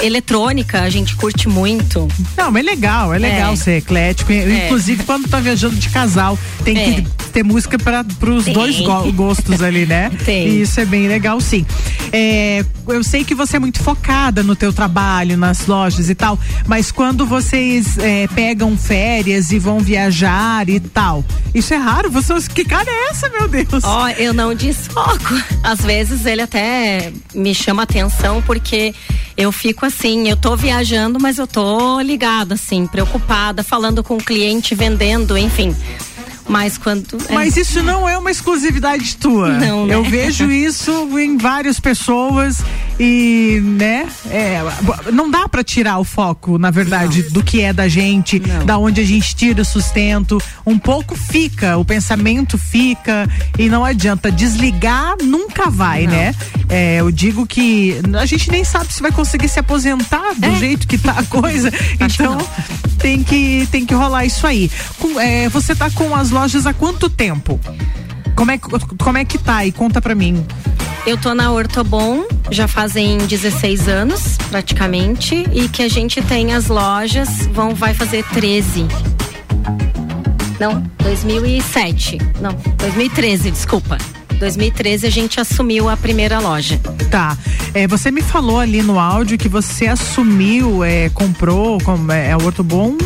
eletrônica, 0.00 0.80
a 0.80 0.90
gente 0.90 1.16
curte 1.16 1.48
muito. 1.48 2.08
Não, 2.36 2.50
mas 2.50 2.64
é 2.64 2.70
legal, 2.70 3.14
é 3.14 3.18
legal 3.18 3.52
é. 3.54 3.56
ser 3.56 3.78
eclético. 3.78 4.32
É. 4.32 4.66
Inclusive 4.66 5.02
quando 5.04 5.28
tá 5.28 5.40
viajando 5.40 5.76
de 5.76 5.88
casal, 5.88 6.38
tem 6.64 6.78
é. 6.78 6.84
que 6.84 7.02
ter 7.32 7.42
música 7.42 7.78
para 7.78 8.04
os 8.30 8.44
dois 8.44 8.80
go 8.80 9.12
gostos 9.12 9.62
ali, 9.62 9.86
né? 9.86 10.10
Tem. 10.24 10.46
E 10.48 10.62
isso 10.62 10.78
é 10.80 10.84
bem 10.84 11.08
legal, 11.08 11.40
sim. 11.40 11.64
É, 12.12 12.64
eu 12.88 13.02
sei 13.04 13.24
que 13.24 13.34
você 13.34 13.56
é 13.56 13.58
muito 13.58 13.82
focada 13.82 14.42
no 14.42 14.56
teu 14.56 14.72
trabalho, 14.72 15.36
nas 15.36 15.66
lojas 15.66 16.10
e 16.10 16.14
tal, 16.14 16.38
mas 16.66 16.90
quando 16.90 17.26
vocês 17.26 17.98
é, 17.98 18.26
pegam 18.28 18.76
férias 18.76 19.52
e 19.52 19.58
vão 19.58 19.80
viajar 19.80 20.68
e 20.68 20.80
tal, 20.80 21.24
isso 21.54 21.74
é 21.74 21.76
raro? 21.76 22.10
Você, 22.10 22.34
que 22.54 22.64
cara 22.64 22.90
é 22.90 23.10
essa, 23.10 23.28
meu 23.28 23.48
Deus? 23.48 23.84
Ó, 23.84 24.04
oh, 24.04 24.08
eu 24.08 24.32
não 24.32 24.54
desfoco. 24.54 25.34
Às 25.62 25.80
vezes 25.80 26.26
ele 26.26 26.42
até 26.42 27.12
me 27.34 27.54
chama 27.54 27.82
atenção 27.82 28.42
porque 28.42 28.94
eu 29.36 29.50
fico 29.52 29.86
assim, 29.86 30.28
eu 30.28 30.36
tô 30.36 30.56
viajando, 30.56 31.18
mas 31.20 31.38
eu 31.38 31.46
tô 31.46 32.00
ligada, 32.00 32.54
assim, 32.54 32.86
preocupada, 32.86 33.62
falando 33.62 34.02
com 34.02 34.16
o 34.16 34.22
cliente, 34.22 34.74
vendendo, 34.74 35.36
enfim. 35.36 35.74
Mas 36.48 36.76
quando. 36.76 37.18
É. 37.28 37.34
Mas 37.34 37.56
isso 37.56 37.82
não 37.82 38.08
é 38.08 38.18
uma 38.18 38.30
exclusividade 38.30 39.16
tua. 39.16 39.50
Não, 39.50 39.86
né? 39.86 39.94
Eu 39.94 40.04
vejo 40.04 40.50
isso 40.50 41.18
em 41.18 41.36
várias 41.36 41.78
pessoas 41.78 42.62
e, 42.98 43.60
né? 43.62 44.08
É, 44.30 44.60
não 45.12 45.30
dá 45.30 45.48
para 45.48 45.62
tirar 45.62 45.98
o 45.98 46.04
foco, 46.04 46.58
na 46.58 46.70
verdade, 46.70 47.22
não. 47.24 47.30
do 47.30 47.42
que 47.42 47.60
é 47.60 47.72
da 47.72 47.88
gente, 47.88 48.40
não. 48.40 48.66
da 48.66 48.78
onde 48.78 49.00
a 49.00 49.04
gente 49.04 49.34
tira 49.34 49.62
o 49.62 49.64
sustento. 49.64 50.40
Um 50.66 50.78
pouco 50.78 51.16
fica, 51.16 51.76
o 51.76 51.84
pensamento 51.84 52.58
fica 52.58 53.28
e 53.58 53.68
não 53.68 53.84
adianta. 53.84 54.30
Desligar 54.30 55.16
nunca 55.22 55.70
vai, 55.70 56.06
não. 56.06 56.12
né? 56.12 56.34
É, 56.68 57.00
eu 57.00 57.10
digo 57.10 57.46
que 57.46 58.00
a 58.18 58.26
gente 58.26 58.50
nem 58.50 58.64
sabe 58.64 58.92
se 58.92 59.02
vai 59.02 59.12
conseguir 59.12 59.48
se 59.48 59.58
aposentar 59.58 60.34
do 60.34 60.46
é. 60.46 60.54
jeito 60.56 60.86
que 60.86 60.98
tá 60.98 61.12
a 61.18 61.24
coisa. 61.24 61.70
então 62.00 62.38
tem 62.98 63.22
que 63.22 63.68
tem 63.70 63.84
que 63.84 63.94
rolar 63.94 64.24
isso 64.24 64.46
aí. 64.46 64.70
Com, 64.98 65.20
é, 65.20 65.48
você 65.48 65.74
tá 65.74 65.90
com 65.90 66.14
as 66.14 66.31
lojas 66.32 66.66
há 66.66 66.74
quanto 66.74 67.08
tempo? 67.08 67.60
Como 68.34 68.50
é, 68.50 68.58
como 68.58 69.18
é 69.18 69.24
que 69.24 69.38
tá 69.38 69.58
aí? 69.58 69.70
Conta 69.70 70.00
pra 70.00 70.14
mim. 70.14 70.44
Eu 71.06 71.18
tô 71.18 71.34
na 71.34 71.50
Ortobon 71.50 72.24
já 72.50 72.66
fazem 72.68 73.18
16 73.18 73.88
anos, 73.88 74.36
praticamente, 74.50 75.46
e 75.52 75.68
que 75.68 75.82
a 75.82 75.88
gente 75.88 76.22
tem 76.22 76.54
as 76.54 76.68
lojas, 76.68 77.46
vão 77.52 77.74
vai 77.74 77.92
fazer 77.92 78.24
13. 78.32 78.86
Não, 80.60 80.82
2007. 81.02 82.18
Não, 82.40 82.52
2013, 82.78 83.50
desculpa. 83.50 83.98
2013 84.38 85.06
a 85.06 85.10
gente 85.10 85.40
assumiu 85.40 85.88
a 85.88 85.96
primeira 85.96 86.38
loja. 86.38 86.80
Tá. 87.10 87.36
É, 87.74 87.86
você 87.86 88.10
me 88.10 88.22
falou 88.22 88.58
ali 88.58 88.82
no 88.82 88.98
áudio 88.98 89.38
que 89.38 89.48
você 89.48 89.86
assumiu, 89.86 90.84
é, 90.84 91.08
comprou 91.10 91.80
como, 91.80 92.10
é, 92.12 92.30
é 92.30 92.36
o 92.36 92.44
Ortobon. 92.44 92.96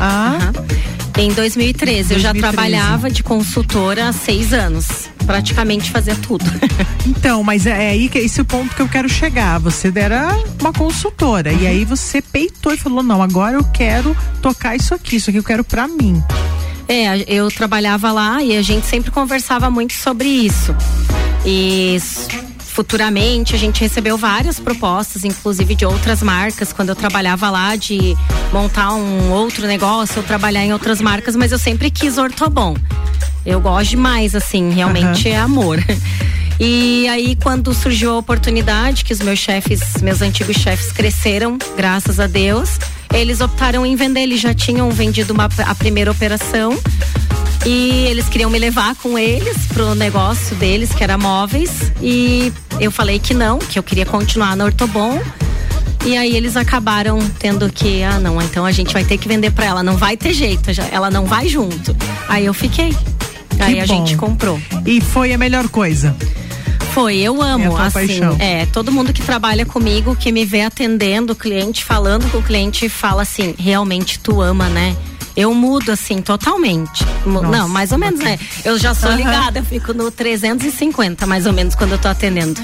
Ah. 0.00 0.38
Uhum. 0.42 1.01
Em 1.16 1.30
2013, 1.32 2.08
2013, 2.08 2.14
eu 2.14 2.18
já 2.18 2.32
trabalhava 2.32 3.10
de 3.10 3.22
consultora 3.22 4.08
há 4.08 4.12
seis 4.12 4.52
anos. 4.52 5.10
Praticamente 5.26 5.90
fazia 5.90 6.16
tudo. 6.16 6.44
então, 7.06 7.44
mas 7.44 7.66
é, 7.66 7.70
é 7.70 7.90
aí 7.90 8.08
que 8.08 8.18
esse 8.18 8.40
é 8.40 8.42
o 8.42 8.46
ponto 8.46 8.74
que 8.74 8.80
eu 8.80 8.88
quero 8.88 9.08
chegar. 9.08 9.58
Você 9.60 9.92
era 9.94 10.36
uma 10.60 10.72
consultora 10.72 11.52
e 11.52 11.66
aí 11.66 11.84
você 11.84 12.22
peitou 12.22 12.72
e 12.72 12.76
falou: 12.76 13.02
não, 13.02 13.22
agora 13.22 13.56
eu 13.56 13.64
quero 13.64 14.16
tocar 14.40 14.74
isso 14.74 14.94
aqui, 14.94 15.16
isso 15.16 15.30
aqui 15.30 15.38
eu 15.38 15.44
quero 15.44 15.62
pra 15.62 15.86
mim. 15.86 16.22
É, 16.88 17.24
eu 17.32 17.50
trabalhava 17.50 18.10
lá 18.10 18.42
e 18.42 18.56
a 18.56 18.62
gente 18.62 18.86
sempre 18.86 19.10
conversava 19.10 19.70
muito 19.70 19.92
sobre 19.92 20.28
isso. 20.28 20.74
E 21.44 21.96
futuramente 22.72 23.54
a 23.54 23.58
gente 23.58 23.80
recebeu 23.82 24.16
várias 24.16 24.58
propostas, 24.58 25.24
inclusive 25.24 25.74
de 25.74 25.84
outras 25.84 26.22
marcas, 26.22 26.72
quando 26.72 26.88
eu 26.88 26.96
trabalhava 26.96 27.50
lá, 27.50 27.76
de 27.76 28.16
montar 28.50 28.94
um 28.94 29.30
outro 29.30 29.66
negócio 29.66 30.18
ou 30.18 30.22
trabalhar 30.22 30.64
em 30.64 30.72
outras 30.72 31.00
marcas, 31.00 31.36
mas 31.36 31.52
eu 31.52 31.58
sempre 31.58 31.90
quis 31.90 32.16
Ortobon. 32.16 32.74
Eu 33.44 33.60
gosto 33.60 33.90
demais, 33.90 34.34
assim, 34.34 34.70
realmente 34.70 35.28
uhum. 35.28 35.34
é 35.34 35.36
amor. 35.36 35.84
E 36.60 37.08
aí, 37.08 37.34
quando 37.42 37.74
surgiu 37.74 38.12
a 38.12 38.18
oportunidade, 38.18 39.04
que 39.04 39.12
os 39.12 39.20
meus 39.20 39.40
chefes, 39.40 40.00
meus 40.00 40.22
antigos 40.22 40.54
chefes 40.56 40.92
cresceram, 40.92 41.58
graças 41.76 42.20
a 42.20 42.28
Deus, 42.28 42.78
eles 43.12 43.40
optaram 43.40 43.84
em 43.84 43.96
vender. 43.96 44.20
Eles 44.20 44.40
já 44.40 44.54
tinham 44.54 44.88
vendido 44.90 45.32
uma, 45.32 45.48
a 45.66 45.74
primeira 45.74 46.10
operação 46.10 46.78
E 47.64 48.06
eles 48.06 48.28
queriam 48.28 48.50
me 48.50 48.58
levar 48.58 48.96
com 48.96 49.18
eles 49.18 49.56
pro 49.68 49.94
negócio 49.94 50.56
deles, 50.56 50.92
que 50.92 51.02
era 51.02 51.16
móveis. 51.16 51.92
E 52.00 52.52
eu 52.80 52.90
falei 52.90 53.18
que 53.18 53.32
não, 53.32 53.58
que 53.58 53.78
eu 53.78 53.82
queria 53.82 54.04
continuar 54.04 54.56
no 54.56 54.64
Ortobon. 54.64 55.20
E 56.04 56.16
aí 56.16 56.36
eles 56.36 56.56
acabaram 56.56 57.18
tendo 57.38 57.70
que, 57.70 58.02
ah, 58.02 58.18
não, 58.18 58.42
então 58.42 58.66
a 58.66 58.72
gente 58.72 58.92
vai 58.92 59.04
ter 59.04 59.16
que 59.16 59.28
vender 59.28 59.52
para 59.52 59.66
ela, 59.66 59.82
não 59.84 59.96
vai 59.96 60.16
ter 60.16 60.32
jeito, 60.32 60.68
ela 60.90 61.08
não 61.10 61.26
vai 61.26 61.48
junto. 61.48 61.96
Aí 62.28 62.44
eu 62.44 62.52
fiquei. 62.52 62.92
Aí 63.60 63.78
a 63.78 63.86
gente 63.86 64.16
comprou. 64.16 64.60
E 64.84 65.00
foi 65.00 65.32
a 65.32 65.38
melhor 65.38 65.68
coisa. 65.68 66.16
Foi, 66.92 67.16
eu 67.16 67.40
amo, 67.40 67.78
é 67.78 67.82
assim, 67.82 67.92
paixão. 67.92 68.36
é, 68.38 68.66
todo 68.66 68.92
mundo 68.92 69.12
que 69.12 69.22
trabalha 69.22 69.64
comigo, 69.64 70.14
que 70.14 70.30
me 70.30 70.44
vê 70.44 70.62
atendendo 70.62 71.32
o 71.32 71.36
cliente, 71.36 71.82
falando 71.84 72.30
com 72.30 72.38
o 72.38 72.42
cliente, 72.42 72.86
fala 72.88 73.22
assim, 73.22 73.54
realmente 73.56 74.18
tu 74.18 74.42
ama, 74.42 74.68
né? 74.68 74.94
Eu 75.36 75.54
mudo 75.54 75.92
assim 75.92 76.20
totalmente. 76.20 77.04
Nossa, 77.24 77.48
não, 77.48 77.68
mais 77.68 77.92
ou 77.92 77.98
menos, 77.98 78.20
né? 78.20 78.38
Eu 78.64 78.78
já 78.78 78.94
sou 78.94 79.12
ligada, 79.12 79.60
eu 79.60 79.64
fico 79.64 79.92
no 79.92 80.10
350 80.10 81.26
mais 81.26 81.46
ou 81.46 81.52
menos 81.52 81.74
quando 81.74 81.92
eu 81.92 81.98
tô 81.98 82.08
atendendo. 82.08 82.60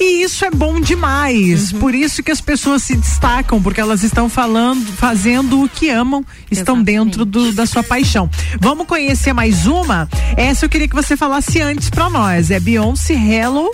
E 0.00 0.22
isso 0.22 0.44
é 0.44 0.50
bom 0.50 0.80
demais. 0.80 1.72
Uhum. 1.72 1.80
Por 1.80 1.94
isso 1.94 2.22
que 2.22 2.30
as 2.30 2.40
pessoas 2.40 2.82
se 2.82 2.96
destacam, 2.96 3.62
porque 3.62 3.80
elas 3.80 4.02
estão 4.02 4.28
falando, 4.28 4.84
fazendo 4.92 5.62
o 5.62 5.68
que 5.68 5.88
amam, 5.88 6.24
estão 6.50 6.76
Exatamente. 6.76 6.86
dentro 6.86 7.24
do, 7.24 7.52
da 7.52 7.64
sua 7.66 7.82
paixão. 7.82 8.28
Vamos 8.60 8.86
conhecer 8.86 9.32
mais 9.32 9.66
uma? 9.66 10.08
Essa 10.36 10.64
eu 10.64 10.68
queria 10.68 10.88
que 10.88 10.94
você 10.94 11.16
falasse 11.16 11.60
antes 11.60 11.90
para 11.90 12.10
nós. 12.10 12.50
É 12.50 12.58
Beyoncé 12.58 13.14
Hello. 13.14 13.70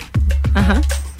Uhum 0.55 1.10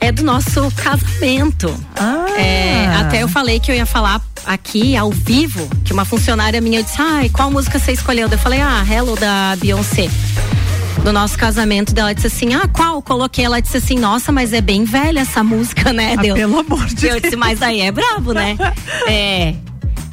é 0.00 0.12
do 0.12 0.22
nosso 0.22 0.70
casamento. 0.76 1.74
Ah. 1.96 2.26
É, 2.38 2.86
até 2.96 3.22
eu 3.22 3.28
falei 3.28 3.58
que 3.60 3.70
eu 3.70 3.74
ia 3.74 3.86
falar 3.86 4.20
aqui 4.46 4.96
ao 4.96 5.10
vivo, 5.10 5.68
que 5.84 5.92
uma 5.92 6.04
funcionária 6.04 6.60
minha 6.60 6.82
disse: 6.82 7.00
Ai, 7.00 7.28
qual 7.28 7.50
música 7.50 7.78
você 7.78 7.92
escolheu? 7.92 8.28
Eu 8.30 8.38
falei: 8.38 8.60
Ah, 8.60 8.84
Hello 8.88 9.16
da 9.16 9.56
Beyoncé 9.56 10.08
do 11.04 11.12
nosso 11.12 11.38
casamento 11.38 11.94
dela 11.94 12.14
disse 12.14 12.26
assim: 12.26 12.54
Ah, 12.54 12.68
qual? 12.68 13.00
Coloquei. 13.02 13.44
Ela 13.44 13.60
disse 13.60 13.76
assim: 13.76 13.98
Nossa, 13.98 14.30
mas 14.32 14.52
é 14.52 14.60
bem 14.60 14.84
velha 14.84 15.20
essa 15.20 15.42
música, 15.42 15.92
né? 15.92 16.14
Ah, 16.18 16.22
Deu. 16.22 16.34
Pelo 16.34 16.58
amor 16.58 16.86
de 16.86 16.94
Deus. 16.96 17.14
Eu 17.14 17.20
disse: 17.20 17.36
Mas 17.36 17.62
aí 17.62 17.80
é 17.80 17.90
brabo, 17.90 18.32
né? 18.32 18.56
é. 19.08 19.54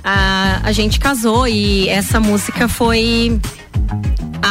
A, 0.03 0.61
a 0.63 0.71
gente 0.71 0.99
casou 0.99 1.47
e 1.47 1.89
essa 1.89 2.19
música 2.19 2.67
foi 2.67 3.39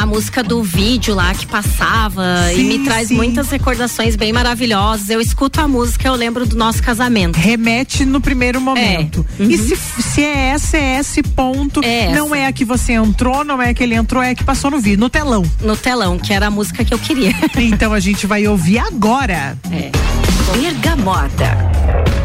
a 0.01 0.05
música 0.05 0.43
do 0.43 0.61
vídeo 0.61 1.15
lá 1.15 1.33
que 1.33 1.47
passava 1.47 2.49
sim, 2.53 2.59
e 2.59 2.63
me 2.63 2.79
traz 2.79 3.07
sim. 3.07 3.15
muitas 3.15 3.49
recordações 3.49 4.15
bem 4.15 4.33
maravilhosas. 4.33 5.09
Eu 5.09 5.21
escuto 5.21 5.61
a 5.61 5.67
música, 5.67 6.07
eu 6.07 6.15
lembro 6.15 6.45
do 6.45 6.55
nosso 6.55 6.83
casamento. 6.83 7.37
Remete 7.37 8.03
no 8.03 8.19
primeiro 8.19 8.59
momento. 8.59 9.25
É. 9.39 9.43
Uhum. 9.43 9.49
E 9.49 9.57
se, 9.57 9.75
se 9.75 10.21
é 10.21 10.49
essa, 10.49 10.77
é 10.77 10.99
esse 10.99 11.23
ponto, 11.23 11.81
é 11.83 12.11
não 12.13 12.35
é 12.35 12.45
a 12.45 12.51
que 12.51 12.65
você 12.65 12.93
entrou, 12.93 13.43
não 13.43 13.61
é 13.61 13.69
a 13.69 13.73
que 13.73 13.83
ele 13.83 13.95
entrou, 13.95 14.21
é 14.21 14.31
a 14.31 14.35
que 14.35 14.43
passou 14.43 14.69
no 14.69 14.79
vídeo, 14.79 14.99
no 14.99 15.09
telão. 15.09 15.43
No 15.61 15.77
telão, 15.77 16.19
que 16.19 16.33
era 16.33 16.47
a 16.47 16.51
música 16.51 16.83
que 16.83 16.93
eu 16.93 16.99
queria. 16.99 17.31
então 17.57 17.93
a 17.93 17.99
gente 17.99 18.27
vai 18.27 18.45
ouvir 18.47 18.79
agora. 18.79 19.57
É. 19.71 19.91
Bergamota. 20.57 22.24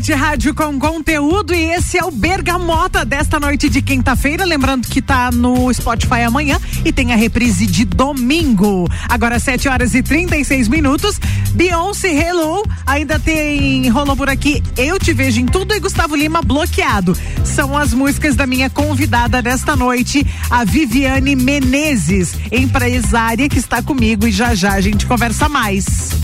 RC7 0.00 0.14
Rádio 0.14 0.54
com 0.54 0.78
conteúdo 0.78 1.54
e 1.54 1.72
esse 1.72 1.98
é 1.98 2.04
o 2.04 2.10
Bergamota 2.10 3.04
desta 3.04 3.38
noite 3.38 3.68
de 3.68 3.82
quinta-feira. 3.82 4.44
Lembrando 4.44 4.88
que 4.88 5.02
tá 5.02 5.30
no 5.30 5.72
Spotify 5.72 6.22
amanhã 6.22 6.58
e 6.84 6.90
tem 6.90 7.12
a 7.12 7.16
reprise 7.16 7.66
de 7.66 7.84
domingo. 7.84 8.88
Agora 9.08 9.38
7 9.38 9.68
horas 9.68 9.94
e 9.94 10.02
36 10.02 10.68
minutos. 10.68 11.20
Beyoncé 11.52 12.12
Hello, 12.12 12.64
ainda 12.86 13.18
tem 13.18 13.88
rolou 13.90 14.16
por 14.16 14.30
aqui 14.30 14.62
Eu 14.76 14.98
Te 14.98 15.12
Vejo 15.12 15.40
em 15.40 15.46
Tudo 15.46 15.74
e 15.74 15.80
Gustavo 15.80 16.16
Lima 16.16 16.40
bloqueado. 16.40 17.16
São 17.44 17.76
as 17.76 17.92
músicas 17.92 18.34
da 18.34 18.46
minha 18.46 18.70
convidada 18.70 19.42
desta 19.42 19.76
noite, 19.76 20.26
a 20.48 20.64
Viviane 20.64 21.36
Menezes, 21.36 22.34
empresária 22.50 23.48
que 23.48 23.58
está 23.58 23.82
comigo 23.82 24.26
e 24.26 24.32
já 24.32 24.54
já 24.54 24.72
a 24.72 24.80
gente 24.80 25.04
conversa 25.04 25.48
mais. 25.48 26.19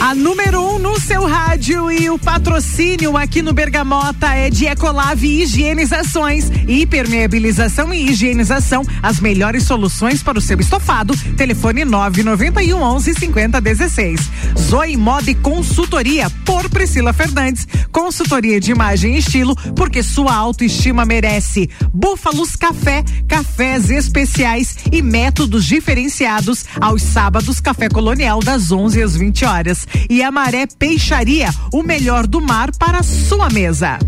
A 0.00 0.14
número 0.14 0.62
um 0.62 0.78
no 0.78 0.98
seu 1.00 1.26
rádio 1.26 1.90
e 1.90 2.08
o 2.08 2.16
patrocínio 2.16 3.16
aqui 3.16 3.42
no 3.42 3.52
Bergamota 3.52 4.28
é 4.28 4.48
de 4.48 4.64
Ecolave 4.64 5.42
Higienizações, 5.42 6.48
hipermeabilização 6.68 7.92
e 7.92 8.08
higienização, 8.08 8.84
as 9.02 9.18
melhores 9.18 9.64
soluções 9.64 10.22
para 10.22 10.38
o 10.38 10.40
seu 10.40 10.60
estofado. 10.60 11.16
Telefone 11.36 11.84
991 11.84 12.80
11 12.80 13.14
50 13.14 13.60
16. 13.60 14.20
Zoe 14.56 14.96
Moda 14.96 15.32
e 15.32 15.34
Consultoria 15.34 16.30
por 16.44 16.70
Priscila 16.70 17.12
Fernandes. 17.12 17.66
Consultoria 17.90 18.60
de 18.60 18.70
imagem 18.70 19.16
e 19.16 19.18
estilo, 19.18 19.56
porque 19.74 20.02
sua 20.02 20.32
autoestima 20.32 21.04
merece. 21.04 21.68
Búfalos 21.92 22.54
Café, 22.54 23.04
cafés 23.26 23.90
especiais 23.90 24.76
e 24.92 25.02
métodos 25.02 25.64
diferenciados 25.64 26.64
aos 26.80 27.02
sábados, 27.02 27.60
café 27.60 27.88
colonial 27.88 28.38
das 28.40 28.70
11 28.70 29.02
às 29.02 29.16
20 29.16 29.44
horas 29.44 29.87
e 30.08 30.22
a 30.22 30.30
Maré 30.30 30.66
Peixaria, 30.66 31.50
o 31.72 31.82
melhor 31.82 32.26
do 32.26 32.40
mar 32.40 32.70
para 32.76 32.98
a 32.98 33.02
sua 33.02 33.48
mesa. 33.50 33.98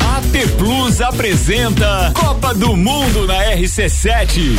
AT 0.00 0.48
Plus 0.58 1.00
apresenta 1.00 2.12
Copa 2.14 2.54
do 2.54 2.76
Mundo 2.76 3.26
na 3.26 3.34
RC7 3.56 4.58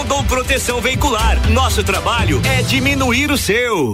Proteção 0.51 0.81
Veicular. 0.81 1.49
Nosso 1.49 1.83
trabalho 1.83 2.41
é 2.43 2.61
diminuir 2.61 3.31
o 3.31 3.37
seu. 3.37 3.93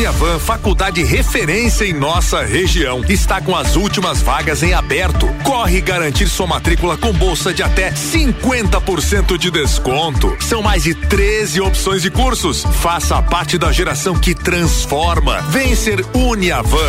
Uniavan, 0.00 0.38
faculdade 0.38 1.04
referência 1.04 1.84
em 1.84 1.92
nossa 1.92 2.42
região, 2.42 3.04
está 3.06 3.38
com 3.38 3.54
as 3.54 3.76
últimas 3.76 4.22
vagas 4.22 4.62
em 4.62 4.72
aberto. 4.72 5.26
Corre 5.44 5.78
garantir 5.82 6.26
sua 6.26 6.46
matrícula 6.46 6.96
com 6.96 7.12
bolsa 7.12 7.52
de 7.52 7.62
até 7.62 7.90
50% 7.92 9.36
de 9.36 9.50
desconto. 9.50 10.34
São 10.40 10.62
mais 10.62 10.84
de 10.84 10.94
13 10.94 11.60
opções 11.60 12.00
de 12.00 12.10
cursos. 12.10 12.64
Faça 12.80 13.20
parte 13.20 13.58
da 13.58 13.70
geração 13.72 14.18
que 14.18 14.34
transforma. 14.34 15.42
Vem 15.50 15.76
ser 15.76 16.02
Uniavan. 16.14 16.88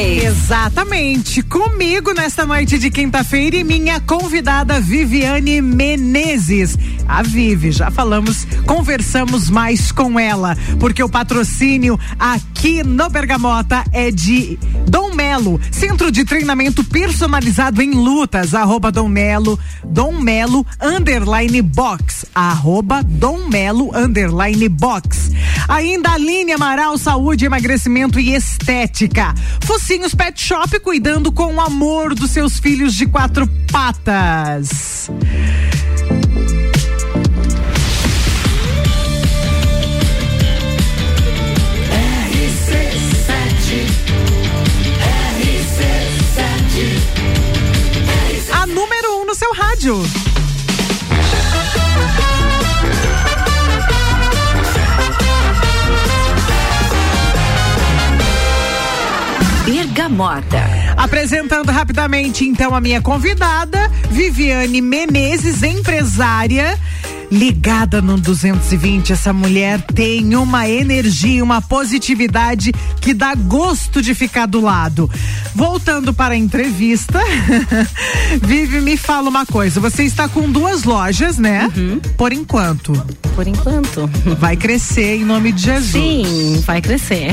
C6. 0.00 0.40
Exatamente. 0.50 1.42
Comigo 1.42 2.12
nesta 2.12 2.46
noite 2.46 2.78
de 2.78 2.90
quinta-feira 2.90 3.56
e 3.56 3.64
minha 3.64 4.00
convidada 4.00 4.80
Viviane 4.80 5.60
Menezes. 5.60 6.76
A 7.06 7.22
Vivi, 7.22 7.72
já 7.72 7.90
falamos, 7.90 8.46
conversamos 8.66 9.50
mais 9.50 9.90
com 9.92 10.18
ela, 10.18 10.56
porque 10.78 11.02
o 11.02 11.08
patrocínio 11.08 11.98
aqui 12.18 12.82
no 12.82 13.08
Bergamota 13.10 13.84
é 13.92 14.10
de 14.10 14.58
Dom 14.86 15.14
Melo, 15.14 15.60
Centro 15.70 16.10
de 16.10 16.24
Treinamento 16.24 16.84
Personalizado 16.84 17.82
em 17.82 17.92
Lutas, 17.92 18.54
arroba 18.54 18.92
Dom 18.92 19.08
Melo, 19.08 19.58
Dom 19.84 20.20
Melo, 20.20 20.64
underline 20.80 21.62
box, 21.62 22.26
arroba 22.34 23.02
Dom 23.02 23.48
Melo, 23.48 23.90
underline 23.96 24.68
box. 24.68 25.32
Ainda 25.68 26.12
a 26.12 26.18
linha 26.18 26.56
Amaral 26.56 26.96
Saúde, 26.98 27.44
Emagrecimento 27.44 28.18
e 28.18 28.34
Estética. 28.34 29.34
Focinhos 29.90 30.14
Pet 30.14 30.40
Shop, 30.40 30.78
cuidando 30.78 31.32
com 31.32 31.56
o 31.56 31.60
amor 31.60 32.14
dos 32.14 32.30
seus 32.30 32.60
filhos 32.60 32.94
de 32.94 33.06
quatro 33.06 33.44
patas. 33.72 35.10
A 48.52 48.66
número 48.66 49.20
um 49.20 49.26
no 49.26 49.34
seu 49.34 49.52
rádio. 49.52 50.29
Bergamota. 59.90 60.62
Apresentando 60.96 61.70
rapidamente, 61.70 62.44
então, 62.44 62.74
a 62.74 62.80
minha 62.80 63.02
convidada, 63.02 63.88
Viviane 64.10 64.80
Menezes, 64.80 65.64
empresária. 65.64 66.78
Ligada 67.30 68.02
no 68.02 68.18
220, 68.18 69.12
essa 69.12 69.32
mulher 69.32 69.80
tem 69.82 70.34
uma 70.34 70.68
energia, 70.68 71.44
uma 71.44 71.62
positividade 71.62 72.72
que 73.00 73.14
dá 73.14 73.34
gosto 73.34 74.02
de 74.02 74.14
ficar 74.14 74.46
do 74.46 74.60
lado. 74.60 75.08
Voltando 75.54 76.12
para 76.12 76.34
a 76.34 76.36
entrevista, 76.36 77.20
Vivi, 78.42 78.80
me 78.80 78.96
fala 78.96 79.28
uma 79.28 79.46
coisa. 79.46 79.80
Você 79.80 80.04
está 80.04 80.28
com 80.28 80.50
duas 80.50 80.84
lojas, 80.84 81.38
né? 81.38 81.70
Por 82.16 82.32
enquanto. 82.32 82.92
Por 83.34 83.46
enquanto. 83.46 84.08
Vai 84.38 84.56
crescer 84.56 85.16
em 85.16 85.24
nome 85.24 85.52
de 85.52 85.62
Jesus. 85.62 85.92
Sim, 85.92 86.62
vai 86.66 86.80
crescer. 86.80 87.30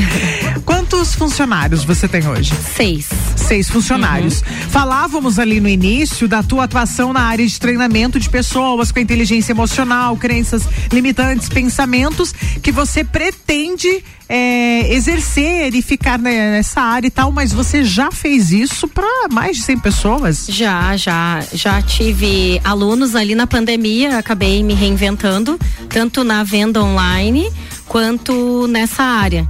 Quantos 0.64 1.16
funcionários 1.16 1.84
você 1.84 2.08
tem 2.08 2.28
hoje? 2.28 2.54
Seis. 2.76 3.10
Seis 3.36 3.70
funcionários. 3.70 4.44
Falávamos 4.70 5.40
ali 5.40 5.60
no 5.60 5.68
início 5.68 6.28
da 6.28 6.44
tua 6.44 6.66
atuação 6.66 7.14
na 7.14 7.22
área 7.22 7.46
de 7.46 7.60
treinamento 7.60 8.20
de 8.20 8.30
pessoas 8.30 8.92
com 8.92 9.00
inteligência 9.00 9.52
emocional, 9.52 9.87
crenças 10.18 10.64
limitantes, 10.92 11.50
pensamentos 11.50 12.34
que 12.62 12.72
você 12.72 13.04
pretende 13.04 14.04
é, 14.30 14.94
exercer 14.94 15.74
e 15.74 15.82
ficar 15.82 16.20
nessa 16.20 16.82
área 16.82 17.08
e 17.08 17.12
tal, 17.12 17.32
mas 17.32 17.54
você 17.54 17.84
já 17.84 18.12
fez 18.12 18.52
isso 18.52 18.88
para 18.88 19.30
mais 19.32 19.58
de 19.58 19.64
100 19.64 19.80
pessoas? 19.80 20.46
Já, 20.50 20.98
já, 20.98 21.44
já 21.54 21.82
tive 21.82 22.60
alunos 22.64 23.16
ali 23.16 23.36
na 23.36 23.48
pandemia, 23.48 24.18
acabei 24.18 24.62
me 24.64 24.74
reinventando, 24.74 25.58
tanto 25.90 26.24
na 26.24 26.44
venda 26.44 26.84
online 26.84 27.52
quanto 27.88 28.68
nessa 28.68 29.04
área 29.04 29.48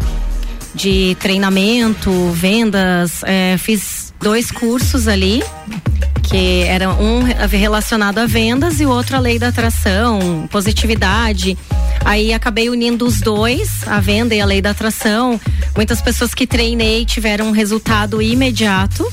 de 0.75 1.17
treinamento, 1.19 2.11
vendas, 2.31 3.23
é, 3.23 3.57
fiz 3.57 4.13
dois 4.19 4.51
cursos 4.51 5.07
ali 5.07 5.43
que 6.29 6.63
era 6.63 6.89
um 6.89 7.23
relacionado 7.49 8.19
a 8.19 8.25
vendas 8.25 8.79
e 8.79 8.85
o 8.85 8.89
outro 8.89 9.15
a 9.15 9.19
lei 9.19 9.39
da 9.39 9.47
atração, 9.47 10.47
positividade. 10.51 11.57
Aí 12.03 12.33
acabei 12.33 12.69
unindo 12.69 13.05
os 13.05 13.21
dois, 13.21 13.87
a 13.87 13.99
venda 13.99 14.35
e 14.35 14.41
a 14.41 14.45
lei 14.45 14.61
da 14.61 14.71
atração. 14.71 15.39
Muitas 15.75 16.01
pessoas 16.01 16.33
que 16.33 16.45
treinei 16.45 17.05
tiveram 17.05 17.47
um 17.47 17.51
resultado 17.51 18.21
imediato. 18.21 19.07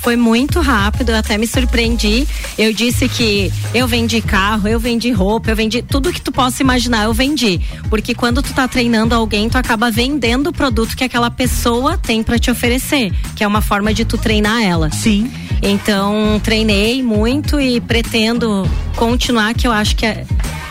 Foi 0.00 0.16
muito 0.16 0.60
rápido, 0.60 1.10
eu 1.10 1.16
até 1.16 1.36
me 1.36 1.46
surpreendi. 1.46 2.26
Eu 2.56 2.72
disse 2.72 3.08
que 3.08 3.52
eu 3.74 3.86
vendi 3.86 4.22
carro, 4.22 4.66
eu 4.66 4.80
vendi 4.80 5.10
roupa, 5.10 5.50
eu 5.50 5.56
vendi 5.56 5.82
tudo 5.82 6.12
que 6.12 6.20
tu 6.20 6.32
possa 6.32 6.62
imaginar, 6.62 7.04
eu 7.04 7.12
vendi. 7.12 7.60
Porque 7.90 8.14
quando 8.14 8.42
tu 8.42 8.52
tá 8.54 8.66
treinando 8.66 9.14
alguém, 9.14 9.48
tu 9.48 9.58
acaba 9.58 9.90
vendendo 9.90 10.48
o 10.48 10.52
produto 10.52 10.96
que 10.96 11.04
aquela 11.04 11.30
pessoa 11.30 11.98
tem 11.98 12.22
para 12.22 12.38
te 12.38 12.50
oferecer, 12.50 13.12
que 13.36 13.44
é 13.44 13.46
uma 13.46 13.60
forma 13.60 13.92
de 13.92 14.04
tu 14.06 14.16
treinar 14.16 14.62
ela. 14.62 14.90
Sim. 14.90 15.30
Então, 15.62 16.40
treinei 16.42 17.02
muito 17.02 17.60
e 17.60 17.80
pretendo 17.80 18.68
continuar, 18.96 19.52
que 19.52 19.66
eu 19.66 19.72
acho 19.72 19.94
que 19.96 20.06
é, 20.06 20.24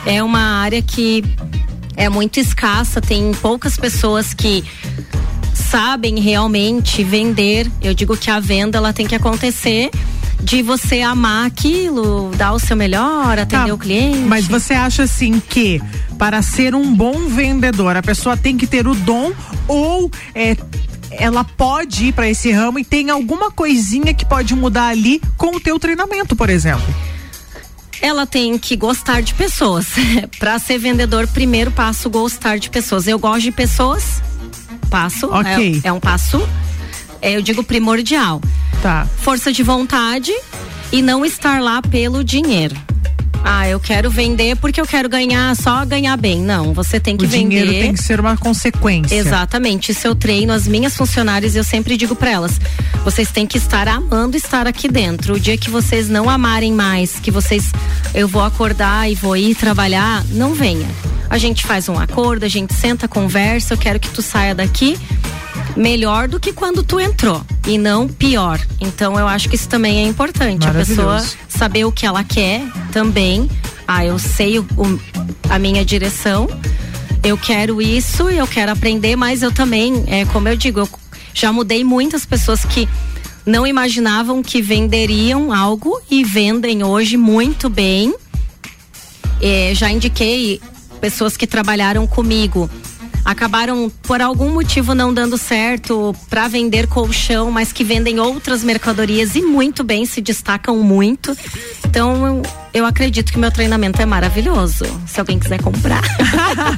é 0.08 0.24
uma 0.24 0.40
área 0.40 0.82
que 0.82 1.24
é 1.96 2.10
muito 2.10 2.40
escassa, 2.40 3.00
tem 3.00 3.32
poucas 3.36 3.78
pessoas 3.78 4.34
que 4.34 4.64
sabem 5.60 6.20
realmente 6.20 7.04
vender. 7.04 7.70
Eu 7.82 7.94
digo 7.94 8.18
que 8.18 8.32
a 8.32 8.40
venda 8.40 8.78
ela 8.78 8.94
tem 8.94 9.06
que 9.06 9.16
acontecer 9.16 9.90
de 10.42 10.62
você 10.62 11.02
amar 11.02 11.46
aquilo, 11.46 12.32
dar 12.36 12.54
o 12.54 12.60
seu 12.60 12.76
melhor, 12.76 13.38
atender 13.38 13.68
Tá, 13.68 13.74
o 13.74 13.78
cliente. 13.78 14.20
Mas 14.20 14.48
você 14.48 14.74
acha 14.74 15.04
assim 15.04 15.40
que 15.40 15.82
para 16.18 16.42
ser 16.42 16.74
um 16.74 16.94
bom 16.94 17.28
vendedor, 17.28 17.96
a 17.96 18.02
pessoa 18.02 18.38
tem 18.38 18.58
que 18.58 18.66
ter 18.66 18.88
o 18.88 18.96
dom 18.96 19.32
ou 19.68 20.10
é, 20.34 20.56
ela 21.12 21.44
pode 21.44 22.08
ir 22.08 22.14
para 22.14 22.30
esse 22.30 22.52
ramo 22.52 22.80
e 22.80 22.86
tem 22.86 23.10
alguma 23.10 23.52
coisinha 23.52 24.14
que 24.14 24.26
pode 24.26 24.56
mudar 24.56 24.88
ali 24.88 25.22
com 25.38 25.56
o 25.56 25.60
teu 25.60 25.78
treinamento, 25.78 26.36
por 26.36 26.50
exemplo? 26.50 26.86
Ela 28.02 28.26
tem 28.26 28.58
que 28.58 28.78
gostar 28.78 29.22
de 29.22 29.34
pessoas. 29.34 29.88
Para 30.40 30.58
ser 30.58 30.78
vendedor, 30.78 31.28
primeiro 31.28 31.70
passo 31.70 32.10
gostar 32.10 32.58
de 32.58 32.70
pessoas. 32.70 33.08
Eu 33.08 33.20
gosto 33.20 33.42
de 33.42 33.52
pessoas. 33.52 34.22
Passo. 34.90 35.28
Ok. 35.28 35.82
É, 35.84 35.88
é 35.88 35.94
um 35.94 36.00
passo. 36.00 36.42
é, 37.22 37.36
eu 37.36 37.42
digo 37.42 37.64
primordial. 37.64 38.42
Tá. 38.82 39.08
Força 39.22 39.52
de 39.52 39.62
vontade 39.64 40.34
e 40.92 41.02
não 41.02 41.26
estar 41.26 41.62
lá 41.62 41.82
pelo 41.82 42.24
dinheiro. 42.24 42.76
Ah, 43.44 43.68
eu 43.68 43.80
quero 43.80 44.10
vender 44.10 44.56
porque 44.58 44.80
eu 44.80 44.86
quero 44.86 45.08
ganhar, 45.10 45.56
só 45.56 45.86
ganhar 45.86 46.16
bem. 46.18 46.42
Não, 46.42 46.74
você 46.74 47.00
tem 47.00 47.16
que 47.16 47.26
o 47.26 47.28
vender. 47.28 47.66
dinheiro 47.66 47.72
tem 47.72 47.94
que 47.94 48.04
ser 48.04 48.20
uma 48.20 48.38
consequência. 48.38 49.16
Exatamente. 49.16 49.92
Isso 49.92 50.08
eu 50.08 50.16
treino 50.16 50.54
as 50.54 50.68
minhas 50.68 50.96
funcionárias 50.96 51.56
eu 51.56 51.64
sempre 51.64 51.98
digo 51.98 52.16
para 52.16 52.32
elas: 52.32 52.60
vocês 53.04 53.32
têm 53.32 53.48
que 53.48 53.58
estar 53.58 53.88
amando 53.88 54.38
estar 54.38 54.68
aqui 54.68 54.88
dentro. 54.88 55.36
O 55.36 55.40
dia 55.40 55.58
que 55.58 55.70
vocês 55.70 56.10
não 56.10 56.30
amarem 56.30 56.74
mais, 56.74 57.20
que 57.20 57.32
vocês 57.32 57.72
eu 58.14 58.28
vou 58.28 58.44
acordar 58.44 59.10
e 59.10 59.16
vou 59.16 59.36
ir 59.36 59.56
trabalhar, 59.56 60.24
não 60.32 60.54
venha. 60.54 60.88
A 61.30 61.38
gente 61.38 61.66
faz 61.66 61.88
um 61.88 61.98
acordo, 61.98 62.44
a 62.44 62.50
gente 62.50 62.74
senta, 62.74 63.08
conversa. 63.08 63.74
Eu 63.74 63.78
quero 63.78 64.00
que 64.00 64.10
tu 64.10 64.22
saia 64.22 64.56
daqui 64.56 64.98
melhor 65.76 66.28
do 66.28 66.40
que 66.40 66.52
quando 66.54 66.84
tu 66.84 67.00
entrou 67.00 67.44
e 67.68 67.78
não 67.78 68.08
pior. 68.08 68.60
Então 68.80 69.18
eu 69.20 69.28
acho 69.28 69.48
que 69.50 69.56
isso 69.56 69.70
também 69.70 70.00
é 70.00 70.08
importante. 70.08 70.68
A 70.68 70.72
pessoa 70.74 71.26
saber 71.48 71.86
o 71.86 71.92
que 71.92 72.06
ela 72.06 72.24
quer 72.24 72.62
também. 72.92 73.50
Ah, 73.88 74.06
eu 74.06 74.20
sei 74.20 74.60
o- 74.60 74.68
o- 74.78 75.00
a 75.50 75.58
minha 75.58 75.84
direção. 75.86 76.48
Eu 77.24 77.38
quero 77.38 77.82
isso 77.82 78.30
e 78.30 78.38
eu 78.38 78.48
quero 78.48 78.72
aprender, 78.72 79.16
mas 79.16 79.42
eu 79.42 79.52
também, 79.52 80.04
é, 80.08 80.26
como 80.26 80.48
eu 80.48 80.56
digo, 80.56 80.80
eu 80.80 80.90
já 81.34 81.52
mudei 81.52 81.84
muitas 81.84 82.26
pessoas 82.26 82.64
que 82.64 82.88
não 83.46 83.66
imaginavam 83.66 84.42
que 84.44 84.62
venderiam 84.62 85.52
algo 85.54 86.00
e 86.10 86.24
vendem 86.24 86.84
hoje 86.84 87.18
muito 87.18 87.70
bem. 87.70 88.14
É, 89.42 89.72
já 89.74 89.90
indiquei 89.90 90.62
pessoas 91.02 91.36
que 91.38 91.48
trabalharam 91.48 92.06
comigo. 92.06 92.70
Acabaram 93.24 93.92
por 94.04 94.22
algum 94.22 94.50
motivo 94.50 94.94
não 94.96 95.14
dando 95.14 95.38
certo 95.38 96.16
para 96.30 96.48
vender 96.48 96.88
colchão, 96.88 97.52
mas 97.52 97.72
que 97.72 97.84
vendem 97.84 98.20
outras 98.20 98.64
mercadorias 98.64 99.36
e 99.36 99.42
muito 99.42 99.84
bem, 99.84 100.06
se 100.06 100.22
destacam 100.22 100.78
muito. 100.78 101.36
Então 101.86 102.42
eu, 102.74 102.86
acredito 102.86 103.32
que 103.32 103.40
meu 103.40 103.52
treinamento 103.52 104.02
é 104.02 104.06
maravilhoso. 104.06 104.86
Se 105.08 105.20
alguém 105.20 105.40
quiser 105.40 105.62
comprar. 105.62 106.02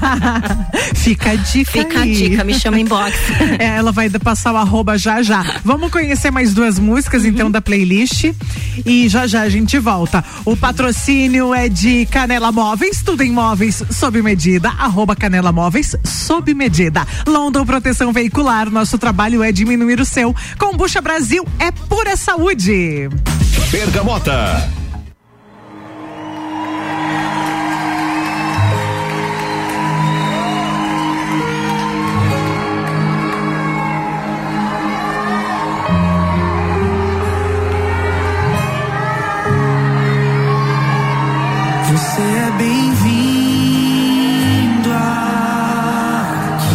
Fica 0.96 1.32
a 1.32 1.36
dica 1.36 1.72
Fica 1.72 2.00
a 2.00 2.02
aí. 2.04 2.14
dica, 2.14 2.44
me 2.44 2.54
chama 2.54 2.80
inbox. 2.80 3.12
É, 3.60 3.78
ela 3.78 3.92
vai 3.92 4.10
passar 4.10 4.54
o 4.54 4.58
arroba 4.58 4.98
já 4.98 5.22
já. 5.22 5.60
Vamos 5.64 5.92
conhecer 5.92 6.32
mais 6.32 6.54
duas 6.54 6.80
músicas 6.80 7.26
então 7.26 7.52
da 7.52 7.62
playlist 7.62 8.34
e 8.86 9.08
já 9.10 9.28
já 9.28 9.42
a 9.42 9.50
gente 9.50 9.78
volta. 9.78 10.24
O 10.46 10.56
patrocínio 10.56 11.54
é 11.54 11.68
de 11.68 12.06
Canela 12.06 12.52
Móveis, 12.52 13.02
tudo 13.04 13.24
em 13.24 13.32
móveis 13.32 13.84
sob 13.92 14.22
medida, 14.22 14.70
arroba 14.70 15.16
Canela 15.16 15.52
Móveis 15.52 15.96
sob 16.04 16.54
medida. 16.54 17.06
London 17.28 17.66
Proteção 17.66 18.12
Veicular, 18.14 18.70
nosso 18.70 18.98
trabalho 18.98 19.44
é 19.44 19.52
diminuir 19.52 20.00
o 20.00 20.06
seu. 20.06 20.36
Combucha 20.58 21.02
Brasil 21.02 21.46
é 21.60 21.72
pura 21.72 22.16
saúde. 22.16 23.10
Bergamota. 23.72 24.70
É 42.34 42.52
bem-vindo 42.58 44.12
aqui. 44.94 46.74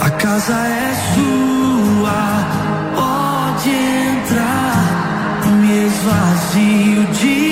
A 0.00 0.10
casa 0.10 0.52
é 0.52 0.94
sua, 1.14 2.22
pode 2.94 3.70
entrar. 3.70 4.84
Me 5.60 5.86
esvazio 5.86 7.04
de 7.12 7.43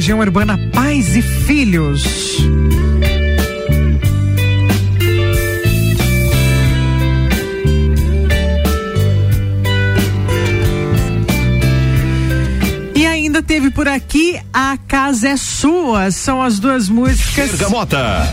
região 0.00 0.18
urbana 0.18 0.58
Pais 0.72 1.14
e 1.14 1.20
Filhos. 1.20 2.02
teve 13.46 13.70
por 13.70 13.88
aqui 13.88 14.40
A 14.52 14.78
Casa 14.86 15.30
é 15.30 15.36
Sua. 15.36 16.10
São 16.10 16.40
as 16.40 16.58
duas 16.58 16.88
músicas. 16.88 17.50
Bergamota. 17.50 18.32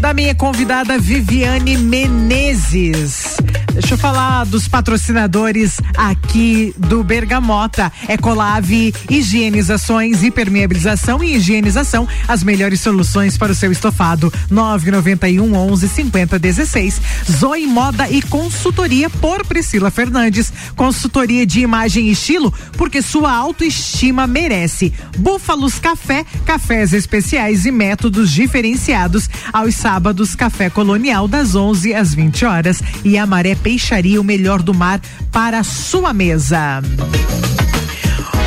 Da 0.00 0.12
minha 0.12 0.34
convidada 0.34 0.98
Viviane 0.98 1.76
Menezes. 1.78 3.36
Deixa 3.72 3.94
eu 3.94 3.98
falar 3.98 4.44
dos 4.44 4.68
patrocinadores 4.68 5.80
aqui 5.96 6.74
do 6.78 7.02
Bergamota. 7.02 7.92
Ecolave, 8.08 8.94
higienizações, 9.10 10.22
hipermeabilização 10.22 11.22
e 11.22 11.36
higienização. 11.36 12.06
As 12.26 12.42
melhores 12.42 12.80
soluções 12.80 13.36
para 13.36 13.52
o 13.52 13.54
seu 13.54 13.72
estofado. 13.72 14.32
991 14.50 15.54
11 15.54 15.88
50 15.88 16.38
16. 16.38 17.00
Zoe 17.30 17.66
Moda 17.66 18.08
e 18.10 18.22
consultoria 18.22 19.08
por 19.08 19.44
Priscila 19.44 19.90
Fernandes. 19.90 20.52
Consultoria 20.76 21.46
de 21.46 21.60
imagem 21.60 22.08
e 22.08 22.12
estilo, 22.12 22.52
porque 22.76 23.02
sua 23.02 23.32
autoestima 23.32 24.26
merece. 24.26 24.92
Búfalos 25.18 25.78
Café, 25.78 26.24
cafés 26.44 26.92
especiais 26.92 27.66
e 27.66 27.70
métodos 27.70 28.30
diferenciados. 28.30 29.28
Aos 29.52 29.74
sábados, 29.74 30.34
Café 30.34 30.70
Colonial 30.70 31.26
das 31.28 31.54
11 31.54 31.94
às 31.94 32.14
20 32.14 32.44
horas 32.44 32.82
e 33.04 33.18
a 33.18 33.26
Maré 33.26 33.54
Peixaria, 33.54 34.20
o 34.20 34.24
melhor 34.24 34.62
do 34.62 34.74
mar 34.74 35.00
para 35.30 35.60
a 35.60 35.64
sua 35.82 36.12
mesa. 36.12 36.80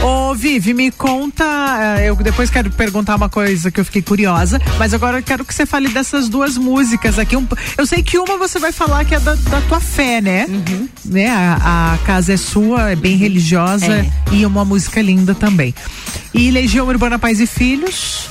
Ô, 0.04 0.36
Vivi, 0.36 0.74
me 0.74 0.92
conta. 0.92 1.44
eh, 2.00 2.10
Eu 2.10 2.16
depois 2.16 2.50
quero 2.50 2.70
perguntar 2.70 3.16
uma 3.16 3.28
coisa 3.30 3.72
que 3.72 3.80
eu 3.80 3.86
fiquei 3.86 4.02
curiosa, 4.04 4.62
mas 4.78 4.94
agora 4.94 5.18
eu 5.20 5.24
quero 5.24 5.44
que 5.44 5.54
você 5.54 5.66
fale 5.66 5.88
dessas 5.90 6.30
duas 6.30 6.58
músicas 6.58 7.18
aqui. 7.18 7.36
Um- 7.36 7.48
eu 7.78 7.86
sei 7.88 8.04
que 8.04 8.18
uma 8.20 8.38
você 8.38 8.60
vai 8.60 8.72
falar 8.72 9.04
que 9.06 9.16
é 9.16 9.20
da, 9.20 9.34
da 9.36 9.62
tua 9.62 9.80
fé, 9.80 10.22
né? 10.22 10.46
né? 11.04 11.28
A, 11.30 11.94
a 11.94 11.98
casa 12.06 12.34
é 12.34 12.38
sua, 12.38 12.92
é 12.92 12.96
bem 12.96 13.16
religiosa 13.18 13.88
É. 13.94 14.10
e 14.32 14.46
uma 14.46 14.64
música 14.64 15.02
linda 15.02 15.34
também. 15.34 15.74
E 16.34 16.52
Legião 16.52 16.88
Urbana 16.88 17.18
Pais 17.18 17.40
e 17.40 17.48
Filhos. 17.48 18.28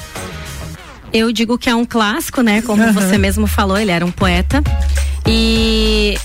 Eu 1.13 1.33
digo 1.33 1.57
que 1.59 1.69
é 1.71 1.75
um 1.75 1.85
clássico, 1.85 2.41
né? 2.41 2.63
Como 2.63 2.83
Aham. 2.83 2.93
você 2.93 3.19
mesmo 3.19 3.47
falou, 3.47 3.79
ele 3.79 3.91
era 3.91 4.05
um 4.05 4.11
poeta. 4.13 4.63
E 5.27 6.17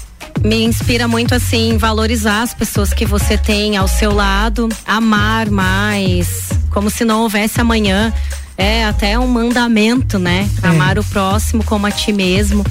me 0.43 0.63
inspira 0.63 1.07
muito 1.07 1.33
assim 1.35 1.77
valorizar 1.77 2.41
as 2.41 2.53
pessoas 2.53 2.93
que 2.93 3.05
você 3.05 3.37
tem 3.37 3.77
ao 3.77 3.87
seu 3.87 4.13
lado, 4.13 4.69
amar 4.85 5.49
mais, 5.49 6.49
como 6.69 6.89
se 6.89 7.03
não 7.03 7.21
houvesse 7.23 7.59
amanhã. 7.59 8.13
É 8.57 8.83
até 8.85 9.17
um 9.17 9.27
mandamento, 9.27 10.19
né? 10.19 10.49
Amar 10.61 10.99
o 10.99 11.03
próximo 11.03 11.63
como 11.63 11.87
a 11.87 11.91
ti 11.91 12.11
mesmo. 12.11 12.65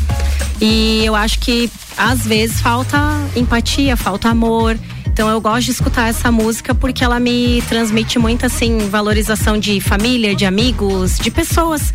E 0.61 1.03
eu 1.05 1.15
acho 1.15 1.39
que 1.39 1.71
às 1.97 2.27
vezes 2.27 2.61
falta 2.61 2.99
empatia, 3.35 3.97
falta 3.97 4.29
amor. 4.29 4.79
Então 5.07 5.29
eu 5.29 5.41
gosto 5.41 5.65
de 5.65 5.71
escutar 5.73 6.09
essa 6.09 6.31
música 6.31 6.75
porque 6.75 7.03
ela 7.03 7.19
me 7.19 7.63
transmite 7.69 8.19
muito 8.19 8.45
assim 8.45 8.79
valorização 8.89 9.59
de 9.59 9.81
família, 9.81 10.35
de 10.35 10.45
amigos, 10.45 11.19
de 11.19 11.31
pessoas 11.31 11.93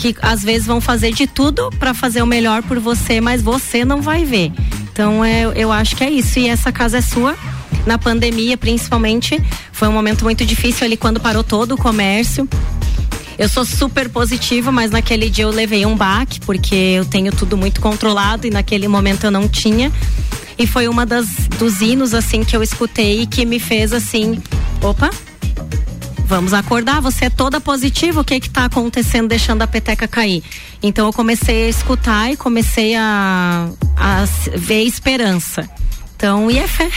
que 0.00 0.16
às 0.22 0.42
vezes 0.42 0.66
vão 0.66 0.80
fazer 0.80 1.12
de 1.12 1.26
tudo 1.26 1.68
para 1.78 1.92
fazer 1.92 2.22
o 2.22 2.26
melhor 2.26 2.62
por 2.62 2.78
você, 2.78 3.20
mas 3.20 3.42
você 3.42 3.84
não 3.84 4.00
vai 4.00 4.24
ver. 4.24 4.50
Então 4.90 5.22
é, 5.22 5.52
eu 5.54 5.70
acho 5.70 5.94
que 5.94 6.02
é 6.02 6.10
isso. 6.10 6.38
E 6.38 6.48
essa 6.48 6.72
casa 6.72 6.98
é 6.98 7.00
sua. 7.02 7.36
Na 7.86 7.98
pandemia, 7.98 8.56
principalmente, 8.56 9.38
foi 9.72 9.88
um 9.88 9.92
momento 9.92 10.24
muito 10.24 10.44
difícil 10.44 10.86
ali 10.86 10.96
quando 10.96 11.20
parou 11.20 11.44
todo 11.44 11.74
o 11.74 11.76
comércio. 11.76 12.48
Eu 13.38 13.48
sou 13.48 13.64
super 13.64 14.08
positiva, 14.08 14.72
mas 14.72 14.90
naquele 14.90 15.28
dia 15.28 15.44
eu 15.44 15.50
levei 15.50 15.84
um 15.84 15.94
baque, 15.94 16.40
porque 16.40 16.74
eu 16.74 17.04
tenho 17.04 17.30
tudo 17.30 17.56
muito 17.56 17.80
controlado 17.80 18.46
e 18.46 18.50
naquele 18.50 18.88
momento 18.88 19.24
eu 19.24 19.30
não 19.30 19.46
tinha. 19.48 19.92
E 20.58 20.66
foi 20.66 20.88
uma 20.88 21.04
das 21.04 21.26
dos 21.58 21.82
hinos 21.82 22.14
assim 22.14 22.42
que 22.42 22.56
eu 22.56 22.62
escutei 22.62 23.26
que 23.26 23.44
me 23.44 23.58
fez 23.58 23.92
assim, 23.92 24.42
opa, 24.82 25.10
vamos 26.30 26.54
acordar, 26.54 27.00
você 27.00 27.24
é 27.24 27.30
toda 27.30 27.60
positiva, 27.60 28.20
o 28.20 28.24
que 28.24 28.38
que 28.38 28.48
tá 28.48 28.66
acontecendo 28.66 29.28
deixando 29.28 29.62
a 29.62 29.66
peteca 29.66 30.06
cair? 30.06 30.44
Então 30.80 31.06
eu 31.06 31.12
comecei 31.12 31.66
a 31.66 31.68
escutar 31.68 32.30
e 32.30 32.36
comecei 32.36 32.94
a, 32.94 33.68
a 33.96 34.24
ver 34.56 34.84
esperança. 34.84 35.68
Então, 36.20 36.50
e 36.50 36.58
é 36.58 36.68
fé. 36.68 36.90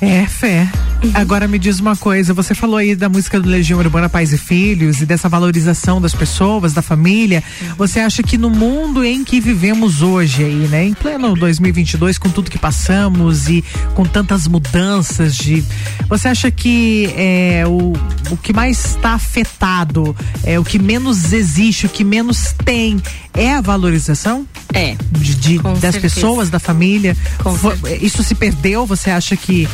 É, 0.00 0.26
fé. 0.26 0.68
Agora 1.14 1.46
me 1.46 1.60
diz 1.60 1.78
uma 1.78 1.96
coisa, 1.96 2.34
você 2.34 2.56
falou 2.56 2.76
aí 2.76 2.96
da 2.96 3.08
música 3.08 3.40
do 3.40 3.48
Legião 3.48 3.78
Urbana 3.78 4.08
Pais 4.08 4.32
e 4.32 4.38
Filhos 4.38 5.00
e 5.00 5.06
dessa 5.06 5.28
valorização 5.28 6.00
das 6.00 6.12
pessoas, 6.12 6.72
da 6.72 6.82
família. 6.82 7.42
Você 7.76 8.00
acha 8.00 8.22
que 8.22 8.36
no 8.36 8.50
mundo 8.50 9.04
em 9.04 9.24
que 9.24 9.40
vivemos 9.40 10.02
hoje 10.02 10.44
aí, 10.44 10.68
né, 10.68 10.84
em 10.84 10.94
pleno 10.94 11.34
2022, 11.34 12.18
com 12.18 12.30
tudo 12.30 12.50
que 12.50 12.58
passamos 12.58 13.48
e 13.48 13.64
com 13.94 14.04
tantas 14.04 14.46
mudanças 14.48 15.36
de, 15.36 15.64
você 16.08 16.28
acha 16.28 16.50
que 16.50 17.12
é 17.16 17.64
o, 17.66 17.92
o 18.30 18.36
que 18.36 18.52
mais 18.52 18.84
está 18.84 19.14
afetado, 19.14 20.16
é 20.44 20.58
o 20.58 20.64
que 20.64 20.80
menos 20.80 21.32
existe, 21.32 21.86
o 21.86 21.88
que 21.88 22.04
menos 22.04 22.54
tem 22.64 23.00
é 23.34 23.54
a 23.54 23.60
valorização? 23.60 24.46
É. 24.74 24.96
De, 25.12 25.34
de- 25.34 25.58
das 25.58 25.78
certeza. 25.80 26.00
pessoas, 26.14 26.50
da 26.50 26.58
família. 26.58 27.16
Com 27.42 27.52
Vo- 27.52 27.72
Isso 28.00 28.22
se 28.22 28.34
perdeu? 28.34 28.86
Você 28.86 29.10
acha 29.10 29.36
que 29.36 29.68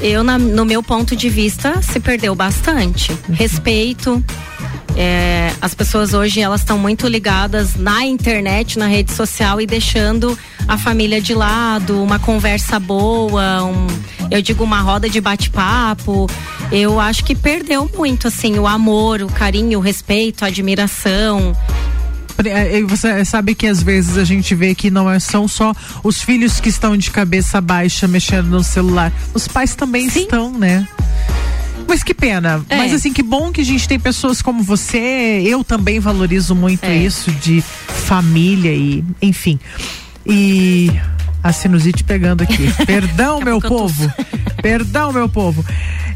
Eu, 0.00 0.22
na- 0.22 0.38
no 0.38 0.64
meu 0.64 0.82
ponto 0.82 1.16
de 1.16 1.28
vista, 1.30 1.80
se 1.82 1.98
perdeu 1.98 2.34
bastante. 2.34 3.16
Respeito. 3.32 4.22
é, 4.98 5.52
as 5.60 5.74
pessoas 5.74 6.14
hoje 6.14 6.40
elas 6.40 6.60
estão 6.62 6.78
muito 6.78 7.06
ligadas 7.06 7.74
na 7.76 8.02
internet, 8.06 8.78
na 8.78 8.86
rede 8.86 9.12
social 9.12 9.60
e 9.60 9.66
deixando 9.66 10.38
a 10.66 10.78
família 10.78 11.20
de 11.20 11.34
lado, 11.34 12.02
uma 12.02 12.18
conversa 12.18 12.80
boa, 12.80 13.62
um, 13.64 13.86
eu 14.30 14.40
digo 14.40 14.64
uma 14.64 14.80
roda 14.80 15.06
de 15.08 15.20
bate-papo. 15.20 16.26
Eu 16.72 16.98
acho 16.98 17.22
que 17.24 17.34
perdeu 17.34 17.90
muito 17.94 18.26
assim 18.28 18.58
o 18.58 18.66
amor, 18.66 19.20
o 19.20 19.26
carinho, 19.28 19.78
o 19.78 19.82
respeito, 19.82 20.44
a 20.44 20.48
admiração. 20.48 21.54
Eh, 22.44 22.82
Você 22.82 23.24
sabe 23.24 23.54
que 23.54 23.66
às 23.66 23.82
vezes 23.82 24.16
a 24.18 24.24
gente 24.24 24.54
vê 24.54 24.74
que 24.74 24.90
não 24.90 25.10
é- 25.10 25.18
são 25.18 25.48
só 25.48 25.74
os 26.04 26.20
filhos 26.22 26.60
que 26.60 26.68
estão 26.68 26.96
de 26.96 27.10
cabeça 27.10 27.60
baixa 27.60 28.06
mexendo 28.06 28.46
no 28.48 28.62
celular. 28.62 29.12
Os 29.34 29.48
pais 29.48 29.74
também 29.74 30.06
estão, 30.06 30.52
né? 30.52 30.86
Mas 31.88 32.02
que 32.02 32.12
pena. 32.12 32.64
É. 32.68 32.76
Mas 32.76 32.92
assim, 32.92 33.12
que 33.12 33.22
bom 33.22 33.52
que 33.52 33.60
a 33.60 33.64
gente 33.64 33.86
tem 33.86 33.98
pessoas 33.98 34.42
como 34.42 34.62
você. 34.62 35.42
Eu 35.46 35.62
também 35.62 36.00
valorizo 36.00 36.54
muito 36.54 36.84
É. 36.84 36.96
isso 36.96 37.30
de 37.30 37.62
família 37.86 38.72
e, 38.74 39.04
enfim. 39.22 39.58
E 40.26 40.90
a 41.46 41.52
sinusite 41.52 42.02
pegando 42.02 42.42
aqui. 42.42 42.68
Perdão, 42.84 43.40
meu 43.40 43.60
povo. 43.60 44.12
Perdão, 44.60 45.12
meu 45.12 45.28
povo. 45.28 45.64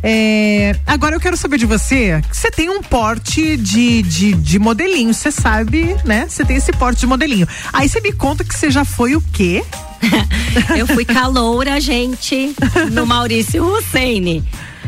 É, 0.03 0.74
agora 0.87 1.14
eu 1.14 1.20
quero 1.20 1.37
saber 1.37 1.59
de 1.59 1.66
você, 1.66 2.22
você 2.33 2.51
tem 2.51 2.70
um 2.70 2.83
porte 2.83 3.57
de, 3.57 4.03
de, 4.03 4.33
de 4.33 4.59
modelinho, 4.59 5.12
você 5.12 5.31
sabe, 5.31 5.95
né? 6.05 6.26
Você 6.28 6.45
tem 6.45 6.57
esse 6.57 6.72
porte 6.72 7.01
de 7.01 7.07
modelinho. 7.07 7.47
Aí 7.72 7.89
você 7.89 8.01
me 8.01 8.12
conta 8.12 8.43
que 8.43 8.55
você 8.55 8.70
já 8.70 8.85
foi 8.85 9.14
o 9.14 9.20
quê? 9.20 9.62
Eu 10.76 10.87
fui 10.87 11.05
caloura, 11.05 11.78
gente, 11.81 12.55
no 12.91 13.07
Maurício 13.07 13.62
Hussein. 13.64 14.43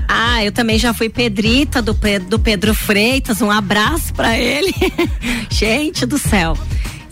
Ah, 0.09 0.45
eu 0.45 0.53
também 0.53 0.79
já 0.79 0.93
fui 0.93 1.09
Pedrita 1.09 1.81
do, 1.81 1.97
do 2.29 2.39
Pedro 2.39 2.75
Freitas. 2.75 3.41
Um 3.41 3.51
abraço 3.51 4.13
pra 4.13 4.37
ele. 4.37 4.75
gente 5.49 6.05
do 6.05 6.19
céu. 6.19 6.57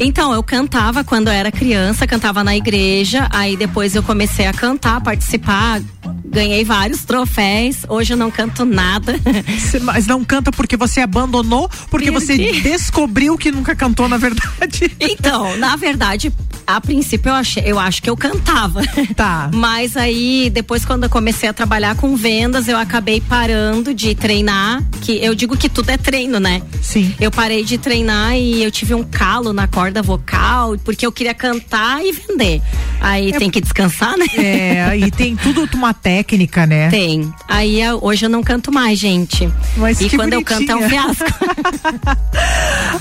Então, 0.02 0.32
eu 0.32 0.42
cantava 0.42 1.04
quando 1.04 1.28
eu 1.28 1.32
era 1.34 1.52
criança, 1.52 2.06
cantava 2.06 2.42
na 2.42 2.56
igreja, 2.56 3.28
aí 3.30 3.54
depois 3.54 3.94
eu 3.94 4.02
comecei 4.02 4.46
a 4.46 4.52
cantar, 4.52 4.98
participar, 5.02 5.82
ganhei 6.24 6.64
vários 6.64 7.04
troféus. 7.04 7.76
Hoje 7.86 8.14
eu 8.14 8.16
não 8.16 8.30
canto 8.30 8.64
nada. 8.64 9.14
Você- 9.58 9.78
Mas 9.78 10.06
não 10.06 10.24
canta 10.24 10.50
porque 10.50 10.74
você 10.76 11.00
abandonou, 11.02 11.68
porque 11.90 12.10
você 12.10 12.34
Perdi. 12.36 12.62
descobriu 12.62 13.36
que 13.36 13.52
nunca 13.52 13.76
cantou, 13.76 14.08
na 14.08 14.16
verdade. 14.16 14.90
Então, 14.98 15.54
na 15.58 15.76
verdade, 15.76 16.32
a 16.66 16.80
princípio 16.80 17.30
eu, 17.30 17.34
achei, 17.34 17.62
eu 17.66 17.78
acho 17.78 18.02
que 18.02 18.08
eu 18.10 18.16
cantava. 18.16 18.82
Tá. 19.16 19.50
Mas 19.54 19.96
aí, 19.96 20.50
depois, 20.52 20.84
quando 20.84 21.04
eu 21.04 21.10
comecei 21.10 21.48
a 21.48 21.52
trabalhar 21.52 21.94
com 21.96 22.16
vendas, 22.16 22.68
eu 22.68 22.76
acabei 22.76 23.20
parando 23.20 23.92
de 23.94 24.14
treinar. 24.14 24.82
Que 25.00 25.12
eu 25.24 25.34
digo 25.34 25.56
que 25.56 25.68
tudo 25.68 25.90
é 25.90 25.96
treino, 25.96 26.38
né? 26.38 26.62
Sim. 26.82 27.14
Eu 27.20 27.30
parei 27.30 27.64
de 27.64 27.78
treinar 27.78 28.34
e 28.36 28.62
eu 28.62 28.70
tive 28.70 28.94
um 28.94 29.02
calo 29.04 29.52
na 29.52 29.66
corda 29.66 30.02
vocal, 30.02 30.76
porque 30.84 31.04
eu 31.06 31.12
queria 31.12 31.34
cantar 31.34 32.04
e 32.04 32.12
vender. 32.12 32.60
Aí 33.00 33.32
tem 33.32 33.50
que 33.50 33.60
descansar, 33.60 34.16
né? 34.16 34.26
É, 34.36 34.96
e 34.98 35.10
tem 35.12 35.34
tudo 35.36 35.68
uma 35.74 35.94
técnica, 35.94 36.66
né? 36.66 36.90
Tem. 36.90 37.32
Aí 37.48 37.80
eu- 37.80 37.98
hoje 38.02 38.26
eu 38.26 38.30
não 38.30 38.42
canto 38.42 38.70
mais, 38.70 38.98
gente. 38.98 39.48
Mas 39.76 40.00
e 40.00 40.08
que 40.08 40.16
quando 40.16 40.34
eu 40.34 40.42
canto 40.44 40.70
é 40.70 40.74
um 40.74 40.78
bonitinha. 40.80 41.02
fiasco. 41.14 41.24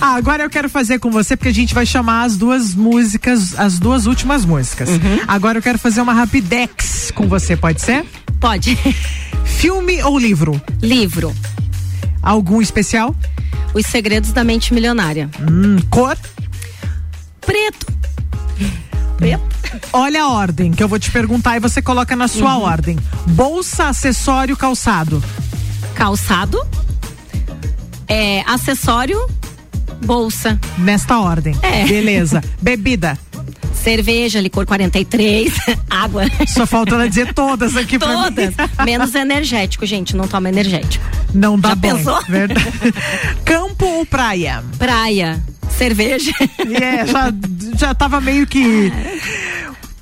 Ah, 0.02 0.16
agora 0.16 0.44
eu 0.44 0.50
quero 0.50 0.70
fazer 0.70 1.00
com 1.00 1.10
você, 1.12 1.36
porque 1.36 1.50
a 1.50 1.54
gente 1.54 1.74
vai 1.74 1.86
chamar 1.86 2.24
as 2.24 2.38
duas 2.38 2.74
músicas, 2.74 3.49
as, 3.58 3.80
duas 3.80 4.06
últimas 4.06 4.46
músicas. 4.46 4.90
Uhum. 4.90 5.20
Agora 5.28 5.58
eu 5.58 5.62
quero 5.62 5.78
fazer 5.78 6.02
uma 6.02 6.14
rapidex 6.14 7.12
com 7.12 7.28
você, 7.28 7.56
pode 7.56 7.82
ser? 7.82 8.06
Pode. 8.40 8.78
Filme 9.46 10.02
ou 10.04 10.18
livro? 10.18 10.60
Livro. 10.82 11.34
Algum 12.22 12.62
especial? 12.62 13.16
Os 13.74 13.86
Segredos 13.86 14.32
da 14.32 14.44
Mente 14.44 14.74
Milionária. 14.74 15.30
Hum, 15.40 15.78
cor? 15.90 16.18
Preto. 17.42 17.88
Preto. 19.18 19.60
Olha 19.94 20.24
a 20.24 20.30
ordem 20.30 20.72
que 20.72 20.84
eu 20.84 20.88
vou 20.88 20.98
te 20.98 21.12
perguntar 21.12 21.58
e 21.58 21.60
você 21.60 21.82
coloca 21.82 22.16
na 22.16 22.28
sua 22.28 22.56
uhum. 22.56 22.64
ordem. 22.64 22.98
Bolsa, 23.28 23.90
acessório, 23.90 24.56
calçado. 24.56 25.24
Calçado. 25.94 26.66
É, 28.08 28.42
acessório, 28.48 29.20
bolsa. 30.06 30.60
Nesta 30.78 31.20
ordem. 31.20 31.56
É. 31.62 31.86
Beleza. 31.86 32.44
Bebida 32.62 33.18
cerveja, 33.80 34.40
licor 34.40 34.66
43, 34.66 35.54
água. 35.90 36.24
Só 36.48 36.66
falta 36.66 36.96
ela 36.96 37.10
dizer 37.10 37.34
todas 37.34 37.76
aqui 37.76 37.98
todas, 37.98 38.16
pra. 38.16 38.24
Todas, 38.52 38.86
menos 38.86 39.16
energético, 39.16 39.86
gente, 39.86 40.16
não 40.16 40.28
toma 40.28 40.50
energético. 40.50 41.04
Não 41.34 41.60
dá 41.60 41.70
Já 41.70 41.76
bom, 41.76 41.82
pensou? 41.96 42.22
Verdade. 42.28 42.72
Campo 43.46 43.86
ou 43.86 44.06
praia? 44.06 44.64
Praia, 44.78 45.42
cerveja. 45.78 46.32
É, 46.60 47.06
já, 47.06 47.34
já 47.78 47.94
tava 47.94 48.20
meio 48.20 48.46
que... 48.46 48.92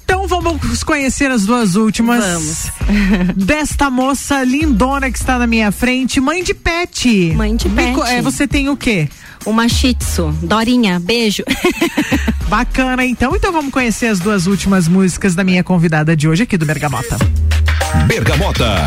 Então 0.03 0.25
vamos 0.25 0.83
conhecer 0.83 1.29
as 1.29 1.45
duas 1.45 1.75
últimas. 1.75 2.23
Vamos. 2.23 2.67
Desta 3.35 3.89
moça 3.89 4.41
lindona 4.41 5.11
que 5.11 5.17
está 5.17 5.37
na 5.37 5.45
minha 5.45 5.69
frente, 5.69 6.21
mãe 6.21 6.41
de 6.43 6.53
pet. 6.53 7.33
Mãe 7.35 7.53
de 7.53 7.67
pet. 7.67 7.99
É, 8.07 8.21
você 8.21 8.47
tem 8.47 8.69
o 8.69 8.77
quê? 8.77 9.09
Uma 9.47 9.69
Shih 9.69 9.93
Tzu. 9.93 10.37
Dorinha, 10.43 10.99
beijo. 10.99 11.41
Bacana, 12.49 13.05
então. 13.05 13.33
Então 13.33 13.53
vamos 13.53 13.71
conhecer 13.71 14.07
as 14.07 14.19
duas 14.19 14.45
últimas 14.45 14.89
músicas 14.89 15.35
da 15.35 15.43
minha 15.43 15.63
convidada 15.63 16.17
de 16.17 16.27
hoje 16.27 16.43
aqui 16.43 16.57
do 16.57 16.65
Bergamota. 16.65 17.17
Bergamota. 18.07 18.85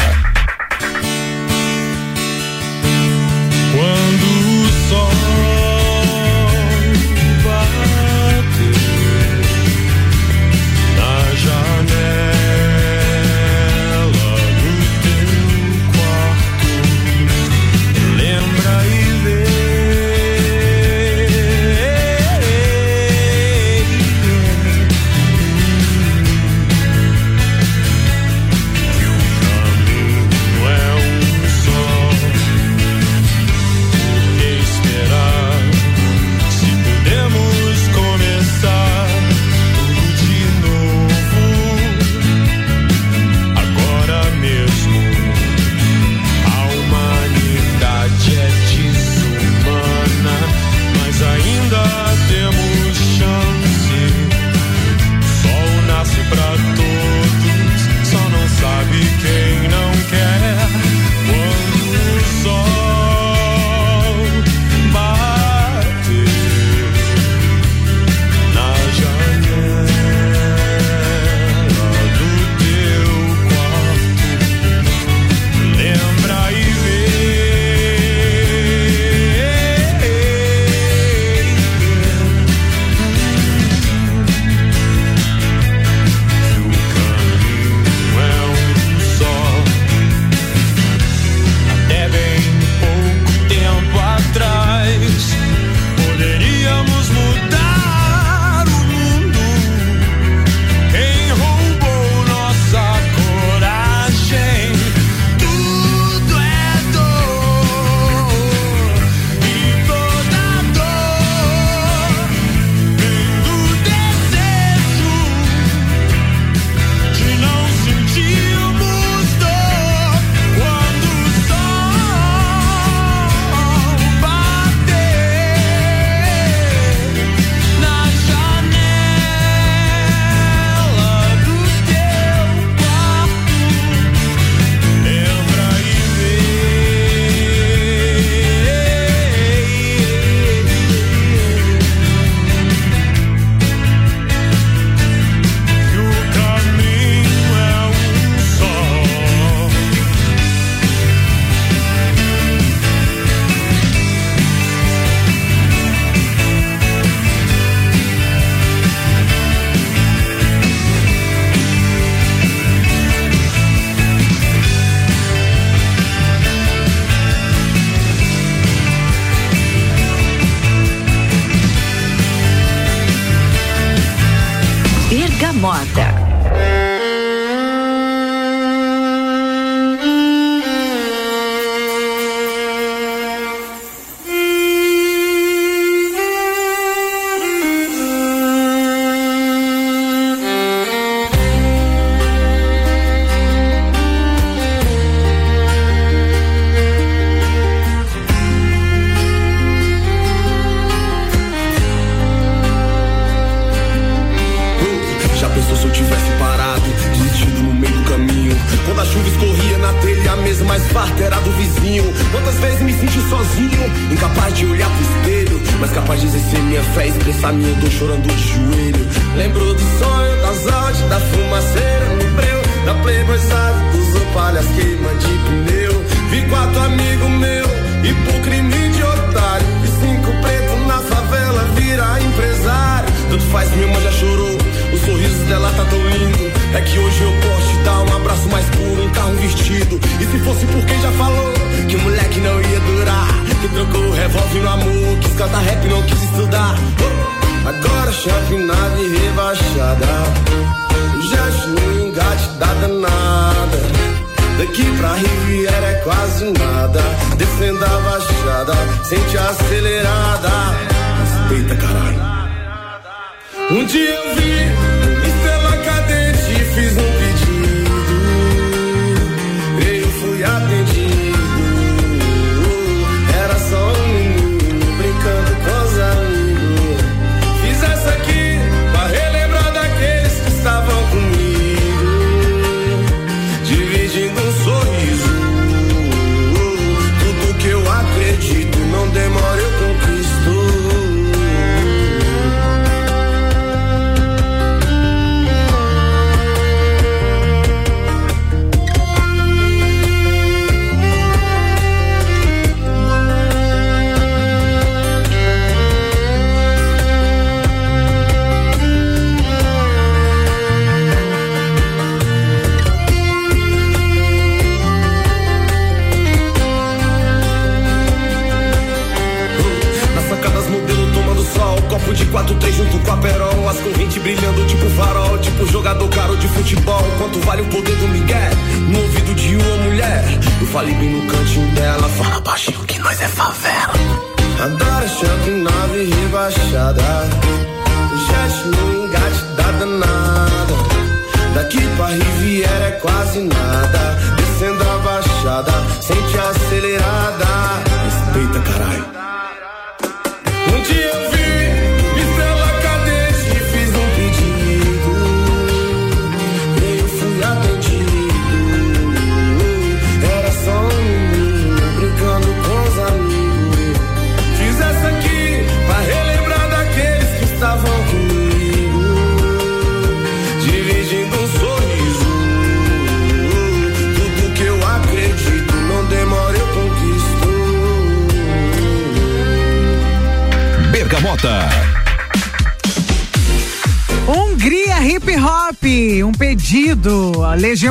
Mota. 175.61 176.30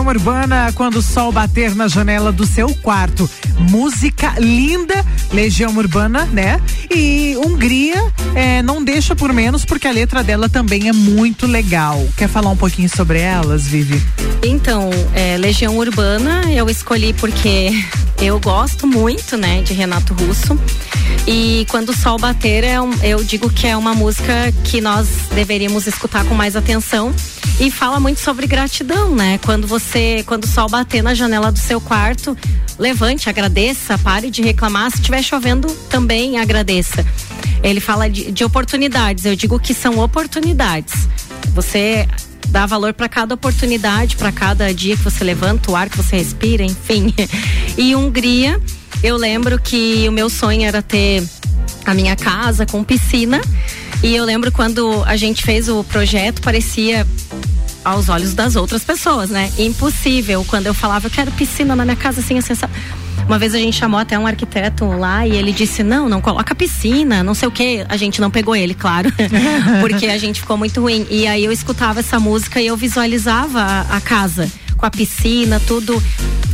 Urbana 0.09 0.71
quando 0.73 0.95
o 0.95 1.01
sol 1.01 1.31
bater 1.31 1.75
na 1.75 1.87
janela 1.87 2.31
do 2.31 2.45
seu 2.45 2.73
quarto. 2.75 3.29
Música 3.69 4.33
linda, 4.39 5.05
Legião 5.31 5.75
Urbana, 5.77 6.25
né? 6.25 6.59
E 6.89 7.35
Hungria 7.37 8.01
é, 8.33 8.61
não 8.61 8.83
deixa 8.83 9.15
por 9.15 9.31
menos 9.31 9.65
porque 9.65 9.87
a 9.87 9.91
letra 9.91 10.23
dela 10.23 10.49
também 10.49 10.89
é 10.89 10.93
muito 10.93 11.45
legal. 11.45 12.03
Quer 12.17 12.27
falar 12.27 12.49
um 12.49 12.57
pouquinho 12.57 12.89
sobre 12.89 13.19
elas, 13.19 13.67
Vivi? 13.67 14.01
Então, 14.43 14.89
é, 15.13 15.37
Legião 15.37 15.77
Urbana 15.77 16.51
eu 16.51 16.69
escolhi 16.69 17.13
porque 17.13 17.71
eu 18.19 18.39
gosto 18.39 18.87
muito, 18.87 19.37
né, 19.37 19.61
de 19.61 19.73
Renato 19.73 20.13
Russo. 20.13 20.57
E 21.31 21.63
quando 21.69 21.89
o 21.89 21.95
sol 21.95 22.17
bater, 22.17 22.63
é 22.63 22.81
um- 22.81 22.91
eu 23.03 23.23
digo 23.23 23.51
que 23.51 23.67
é 23.67 23.77
uma 23.77 23.93
música 23.93 24.51
que 24.63 24.81
nós 24.81 25.07
deveríamos 25.35 25.85
escutar 25.85 26.25
com 26.25 26.33
mais 26.33 26.55
atenção. 26.55 27.13
E 27.59 27.69
fala 27.69 27.99
muito 27.99 28.19
sobre 28.19 28.47
gratidão, 28.47 29.15
né? 29.15 29.37
Quando 29.45 29.67
você, 29.67 30.23
quando 30.25 30.45
o 30.45 30.47
sol 30.47 30.67
bater 30.67 31.03
na 31.03 31.13
janela 31.13 31.51
do 31.51 31.59
seu 31.59 31.79
quarto, 31.79 32.35
levante, 32.79 33.29
agradeça, 33.29 33.95
pare 33.99 34.31
de 34.31 34.41
reclamar. 34.41 34.89
Se 34.89 34.97
estiver 34.97 35.21
chovendo, 35.21 35.67
também 35.87 36.39
agradeça. 36.39 37.05
Ele 37.61 37.79
fala 37.79 38.09
de, 38.09 38.31
de 38.31 38.43
oportunidades. 38.43 39.23
Eu 39.23 39.35
digo 39.35 39.59
que 39.59 39.75
são 39.75 39.99
oportunidades. 39.99 41.07
Você 41.53 42.07
dá 42.47 42.65
valor 42.65 42.91
para 42.93 43.07
cada 43.07 43.35
oportunidade, 43.35 44.15
para 44.15 44.31
cada 44.31 44.73
dia 44.73 44.97
que 44.97 45.03
você 45.03 45.23
levanta, 45.23 45.69
o 45.69 45.75
ar 45.75 45.89
que 45.89 45.97
você 45.97 46.17
respira, 46.17 46.63
enfim. 46.63 47.13
E 47.77 47.95
Hungria, 47.95 48.59
eu 49.03 49.17
lembro 49.17 49.59
que 49.59 50.07
o 50.07 50.11
meu 50.11 50.29
sonho 50.29 50.65
era 50.65 50.81
ter 50.81 51.23
a 51.85 51.93
minha 51.93 52.15
casa 52.15 52.65
com 52.65 52.83
piscina. 52.83 53.41
E 54.03 54.15
eu 54.15 54.23
lembro 54.23 54.51
quando 54.51 55.03
a 55.05 55.15
gente 55.15 55.43
fez 55.43 55.67
o 55.67 55.83
projeto, 55.83 56.41
parecia 56.41 57.05
aos 57.83 58.09
olhos 58.09 58.33
das 58.33 58.55
outras 58.55 58.83
pessoas, 58.83 59.29
né? 59.29 59.51
Impossível. 59.57 60.45
Quando 60.47 60.67
eu 60.67 60.73
falava, 60.73 61.07
eu 61.07 61.11
quero 61.11 61.31
piscina 61.31 61.75
na 61.75 61.83
minha 61.83 61.95
casa, 61.95 62.19
assim, 62.19 62.37
assim, 62.37 62.55
sabe? 62.55 62.73
Uma 63.25 63.37
vez 63.37 63.53
a 63.53 63.59
gente 63.59 63.77
chamou 63.77 63.99
até 63.99 64.17
um 64.17 64.25
arquiteto 64.25 64.85
lá 64.85 65.25
e 65.27 65.35
ele 65.35 65.51
disse: 65.51 65.83
não, 65.83 66.09
não 66.09 66.19
coloca 66.19 66.55
piscina, 66.55 67.21
não 67.23 67.33
sei 67.33 67.47
o 67.47 67.51
quê. 67.51 67.85
A 67.87 67.95
gente 67.95 68.19
não 68.19 68.31
pegou 68.31 68.55
ele, 68.55 68.73
claro, 68.73 69.11
porque 69.81 70.07
a 70.07 70.17
gente 70.17 70.41
ficou 70.41 70.57
muito 70.57 70.81
ruim. 70.81 71.05
E 71.09 71.27
aí 71.27 71.45
eu 71.45 71.51
escutava 71.51 71.99
essa 71.99 72.19
música 72.19 72.59
e 72.59 72.67
eu 72.67 72.75
visualizava 72.75 73.61
a, 73.61 73.97
a 73.97 74.01
casa 74.01 74.49
com 74.79 74.85
a 74.85 74.89
piscina, 74.89 75.59
tudo. 75.59 76.01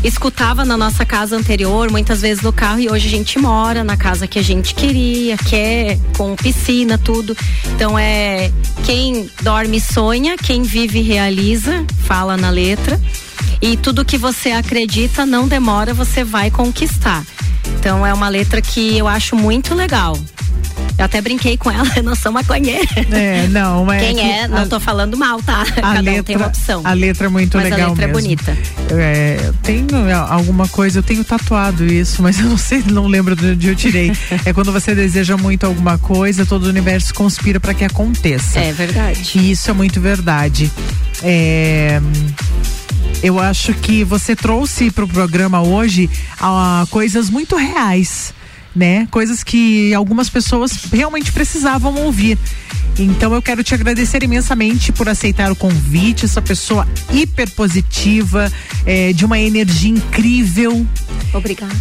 Escutava 0.04 0.66
na 0.66 0.76
nossa 0.76 1.06
casa 1.06 1.36
anterior, 1.36 1.90
muitas 1.92 2.22
vezes 2.22 2.44
no 2.44 2.52
carro, 2.52 2.80
e 2.80 2.90
hoje 2.90 3.08
a 3.08 3.10
gente 3.10 3.40
mora 3.40 3.84
na 3.84 3.96
casa 3.96 4.28
que 4.28 4.38
a 4.38 4.42
gente 4.42 4.76
queria, 4.76 5.38
quer, 5.38 5.98
com 6.18 6.36
piscina, 6.36 6.98
tudo. 6.98 7.36
Então 7.74 7.98
é 7.98 8.52
quem 8.84 9.30
dorme 9.42 9.80
sonha, 9.80 10.36
quem 10.38 10.64
vive 10.64 11.02
realiza, 11.02 11.86
fala 12.04 12.36
na 12.36 12.50
letra. 12.50 13.00
E 13.62 13.78
tudo 13.78 14.06
que 14.06 14.18
você 14.18 14.52
acredita 14.52 15.26
não 15.26 15.48
demora, 15.48 15.94
você 15.94 16.24
vai 16.24 16.52
conquistar. 16.52 17.26
Então 17.80 18.06
é 18.06 18.14
uma 18.14 18.30
letra 18.30 18.62
que 18.62 18.98
eu 18.98 19.08
acho 19.08 19.36
muito 19.36 19.74
legal. 19.74 20.18
Eu 20.98 21.06
até 21.06 21.20
brinquei 21.22 21.58
com 21.58 21.70
ela, 21.70 21.88
eu 21.96 22.04
não 22.04 22.16
sou 22.16 22.32
maconheira. 22.32 22.88
É, 23.12 23.48
não, 23.48 23.91
é. 23.91 24.00
Quem 24.00 24.16
que 24.16 24.22
é, 24.22 24.48
não 24.48 24.60
a- 24.60 24.66
tô 24.66 24.80
falando 24.80 25.18
mal, 25.18 25.41
tá? 25.41 25.66
Cada 25.66 26.00
letra, 26.00 26.22
um 26.22 26.24
tem 26.24 26.36
uma 26.38 26.48
opção. 26.48 26.82
A 26.84 26.93
letra 26.93 27.28
é 27.28 27.30
muito 27.30 27.58
Mas 27.58 27.66
legal 27.70 27.88
a 27.88 27.89
letra 27.89 28.08
mesmo. 28.08 28.20
é 28.20 28.22
bonita. 28.22 28.58
É, 28.91 29.52
tenho 29.62 29.88
é, 30.08 30.14
alguma 30.14 30.68
coisa, 30.68 31.00
eu 31.00 31.04
tenho 31.04 31.24
tatuado 31.24 31.86
isso, 31.86 32.22
mas 32.24 32.39
eu 32.39 32.46
não 32.46 32.58
sei, 32.58 32.84
não 32.89 33.08
lembro 33.08 33.36
de 33.36 33.48
onde 33.52 33.68
eu 33.68 33.76
tirei. 33.76 34.12
é 34.46 34.54
quando 34.54 34.72
você 34.72 34.96
deseja 34.96 35.36
muito 35.38 35.66
alguma 35.66 35.98
coisa, 35.98 36.46
todo 36.46 36.64
o 36.66 36.70
universo 36.70 37.14
conspira 37.14 37.60
para 37.60 37.74
que 37.74 37.84
aconteça. 37.84 38.60
É 38.60 38.72
verdade. 38.72 39.32
E 39.36 39.52
isso 39.52 39.70
é 39.70 39.74
muito 39.74 40.00
verdade. 40.00 40.72
É, 41.22 42.00
eu 43.24 43.39
acho 43.39 43.74
que 43.74 44.04
você 44.04 44.36
trouxe 44.36 44.91
para 44.91 45.04
o 45.04 45.08
programa 45.08 45.62
hoje 45.62 46.10
ah, 46.39 46.86
coisas 46.89 47.30
muito 47.30 47.56
reais, 47.56 48.34
né? 48.76 49.08
Coisas 49.10 49.44
que 49.44 49.94
algumas 49.94 50.30
pessoas 50.30 50.72
realmente 50.92 51.32
precisavam 51.32 51.96
ouvir. 51.96 52.38
Então 52.98 53.34
eu 53.34 53.42
quero 53.42 53.64
te 53.64 53.74
agradecer 53.74 54.24
imensamente 54.24 54.92
por 54.92 55.10
aceitar 55.10 55.52
o 55.52 55.56
convite, 55.56 56.26
essa 56.26 56.42
pessoa 56.42 56.88
hiper 57.12 57.50
positiva, 57.52 58.52
é, 58.86 59.12
de 59.12 59.26
uma 59.26 59.38
energia 59.38 59.92
incrível. 59.92 60.86
Obrigado. 61.34 61.76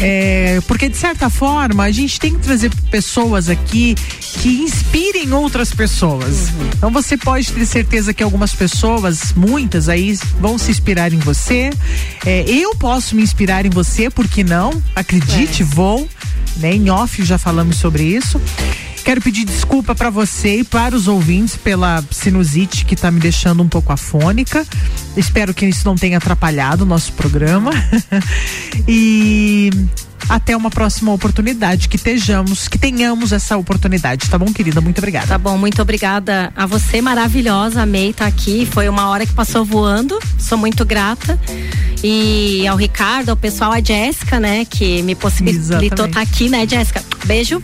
É, 0.00 0.60
porque 0.68 0.88
de 0.88 0.96
certa 0.96 1.28
forma 1.28 1.84
a 1.84 1.90
gente 1.90 2.20
tem 2.20 2.34
que 2.34 2.40
trazer 2.40 2.70
pessoas 2.90 3.48
aqui 3.48 3.96
que 4.40 4.48
inspirem 4.48 5.32
outras 5.32 5.72
pessoas. 5.72 6.50
Então 6.76 6.90
você 6.90 7.16
pode 7.16 7.52
ter 7.52 7.66
certeza 7.66 8.14
que 8.14 8.22
algumas 8.22 8.54
pessoas, 8.54 9.32
muitas 9.32 9.88
aí, 9.88 10.16
vão 10.40 10.58
se 10.58 10.70
inspirar 10.70 11.12
em 11.12 11.18
você. 11.18 11.70
É, 12.24 12.44
eu 12.48 12.74
posso 12.76 13.16
me 13.16 13.22
inspirar 13.22 13.66
em 13.66 13.70
você, 13.70 14.08
por 14.08 14.28
que 14.28 14.44
não? 14.44 14.80
Acredite, 14.94 15.64
vou. 15.64 16.08
Né? 16.56 16.74
Em 16.74 16.90
off 16.90 17.24
já 17.24 17.38
falamos 17.38 17.76
sobre 17.76 18.02
isso. 18.04 18.40
Quero 19.04 19.20
pedir 19.20 19.44
desculpa 19.44 19.94
para 19.94 20.10
você 20.10 20.60
e 20.60 20.64
para 20.64 20.96
os 20.96 21.06
ouvintes 21.06 21.56
pela 21.56 22.02
sinusite 22.10 22.84
que 22.84 22.96
tá 22.96 23.08
me 23.08 23.20
deixando 23.20 23.62
um 23.62 23.68
pouco 23.68 23.92
afônica. 23.92 24.66
Espero 25.16 25.54
que 25.54 25.64
isso 25.64 25.86
não 25.86 25.94
tenha 25.94 26.18
atrapalhado 26.18 26.82
o 26.82 26.86
nosso 26.86 27.12
programa. 27.12 27.70
e 28.88 29.70
até 30.28 30.56
uma 30.56 30.70
próxima 30.70 31.12
oportunidade 31.12 31.88
que 31.88 31.96
estejamos, 31.96 32.68
que 32.68 32.78
tenhamos 32.78 33.32
essa 33.32 33.56
oportunidade, 33.56 34.28
tá 34.28 34.38
bom, 34.38 34.52
querida? 34.52 34.80
Muito 34.80 34.98
obrigada. 34.98 35.26
Tá 35.26 35.38
bom, 35.38 35.56
muito 35.56 35.80
obrigada 35.80 36.52
a 36.56 36.66
você, 36.66 37.00
maravilhosa. 37.00 37.82
Amei 37.82 38.10
estar 38.10 38.26
aqui. 38.26 38.66
Foi 38.66 38.88
uma 38.88 39.08
hora 39.08 39.26
que 39.26 39.32
passou 39.32 39.64
voando. 39.64 40.18
Sou 40.38 40.58
muito 40.58 40.84
grata. 40.84 41.38
E 42.02 42.66
ao 42.66 42.76
Ricardo, 42.76 43.30
ao 43.30 43.36
pessoal, 43.36 43.72
a 43.72 43.80
Jéssica, 43.80 44.38
né, 44.38 44.64
que 44.64 45.02
me 45.02 45.14
possibilitou 45.14 46.06
estar 46.06 46.20
aqui, 46.20 46.48
né, 46.48 46.66
Jéssica? 46.66 47.02
Beijo. 47.24 47.62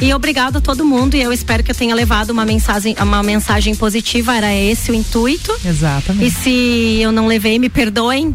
E 0.00 0.12
obrigado 0.12 0.56
a 0.56 0.60
todo 0.60 0.84
mundo. 0.84 1.14
E 1.14 1.22
eu 1.22 1.32
espero 1.32 1.62
que 1.62 1.70
eu 1.70 1.74
tenha 1.74 1.94
levado 1.94 2.30
uma 2.30 2.44
mensagem, 2.44 2.96
uma 3.00 3.22
mensagem 3.22 3.74
positiva. 3.74 4.36
Era 4.36 4.52
esse 4.52 4.90
o 4.90 4.94
intuito. 4.94 5.54
Exatamente. 5.64 6.26
E 6.26 6.30
se 6.30 7.00
eu 7.00 7.12
não 7.12 7.26
levei, 7.26 7.58
me 7.58 7.68
perdoem. 7.68 8.34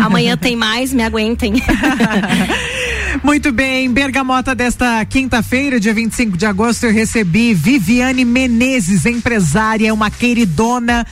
Amanhã 0.00 0.36
tem 0.36 0.54
mais, 0.54 0.92
me 0.92 1.02
aguentem. 1.02 1.54
Muito 3.22 3.52
bem, 3.52 3.90
Bergamota 3.90 4.54
desta 4.54 5.04
quinta-feira, 5.04 5.80
dia 5.80 5.94
25 5.94 6.36
de 6.36 6.46
agosto, 6.46 6.84
eu 6.84 6.92
recebi 6.92 7.54
Viviane 7.54 8.24
Menezes, 8.24 9.06
empresária, 9.06 9.92
uma 9.92 10.10
queridona. 10.10 11.06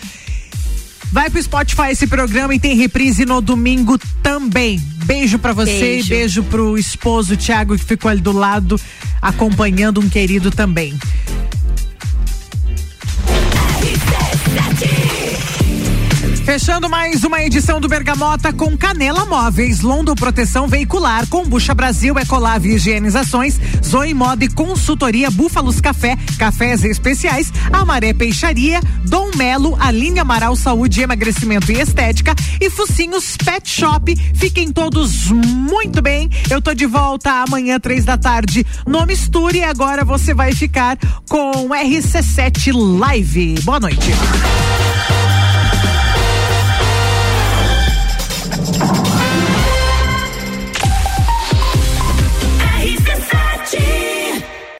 Vai 1.12 1.30
pro 1.30 1.42
Spotify 1.42 1.90
esse 1.90 2.07
programa 2.07 2.55
e 2.55 2.59
tem 2.59 2.76
reprise 2.76 3.24
no 3.24 3.40
domingo 3.40 3.99
também. 4.22 4.80
Beijo 5.05 5.38
para 5.38 5.53
você 5.53 5.78
Beijo. 5.78 6.07
e 6.07 6.16
beijo 6.16 6.42
pro 6.44 6.76
esposo 6.76 7.36
Thiago 7.36 7.76
que 7.78 7.84
ficou 7.84 8.11
ali 8.11 8.20
do 8.20 8.32
lado 8.32 8.80
acompanhando 9.22 10.01
um 10.01 10.09
querido 10.09 10.51
também. 10.51 10.99
Fechando 16.47 16.88
mais 16.88 17.24
uma 17.24 17.42
edição 17.42 17.80
do 17.80 17.88
Bergamota 17.88 18.53
com 18.53 18.78
Canela 18.78 19.26
Móveis, 19.26 19.80
Londo 19.80 20.14
Proteção 20.14 20.68
Veicular, 20.68 21.26
Combucha 21.26 21.74
Brasil, 21.74 22.16
Ecolave 22.16 22.72
Higienizações, 22.72 23.59
Zoe 23.84 24.14
Moda 24.14 24.44
e 24.44 24.49
Consultoria 24.49 25.28
Búfalos 25.28 25.80
Café, 25.80 26.16
Cafés 26.38 26.84
Especiais, 26.84 27.53
Amaré 27.72 28.14
Peixaria, 28.14 28.80
Dom 29.05 29.32
Melo, 29.34 29.76
Aline 29.80 30.20
Amaral 30.20 30.55
Saúde, 30.55 31.03
Emagrecimento 31.03 31.72
e 31.72 31.80
Estética 31.80 32.32
e 32.61 32.70
Focinhos 32.70 33.36
Pet 33.36 33.68
Shop. 33.68 34.16
Fiquem 34.32 34.70
todos 34.70 35.32
muito 35.32 36.01
bem. 36.01 36.30
Eu 36.49 36.62
tô 36.62 36.72
de 36.74 36.86
volta 36.86 37.42
amanhã, 37.42 37.80
três 37.80 38.05
da 38.05 38.16
tarde, 38.16 38.64
no 38.86 39.05
Misture. 39.05 39.59
E 39.59 39.64
agora 39.64 40.05
você 40.05 40.32
vai 40.32 40.53
ficar 40.53 40.97
com 41.28 41.70
RC7 41.70 42.72
Live. 43.01 43.57
Boa 43.62 43.80
noite. 43.80 44.12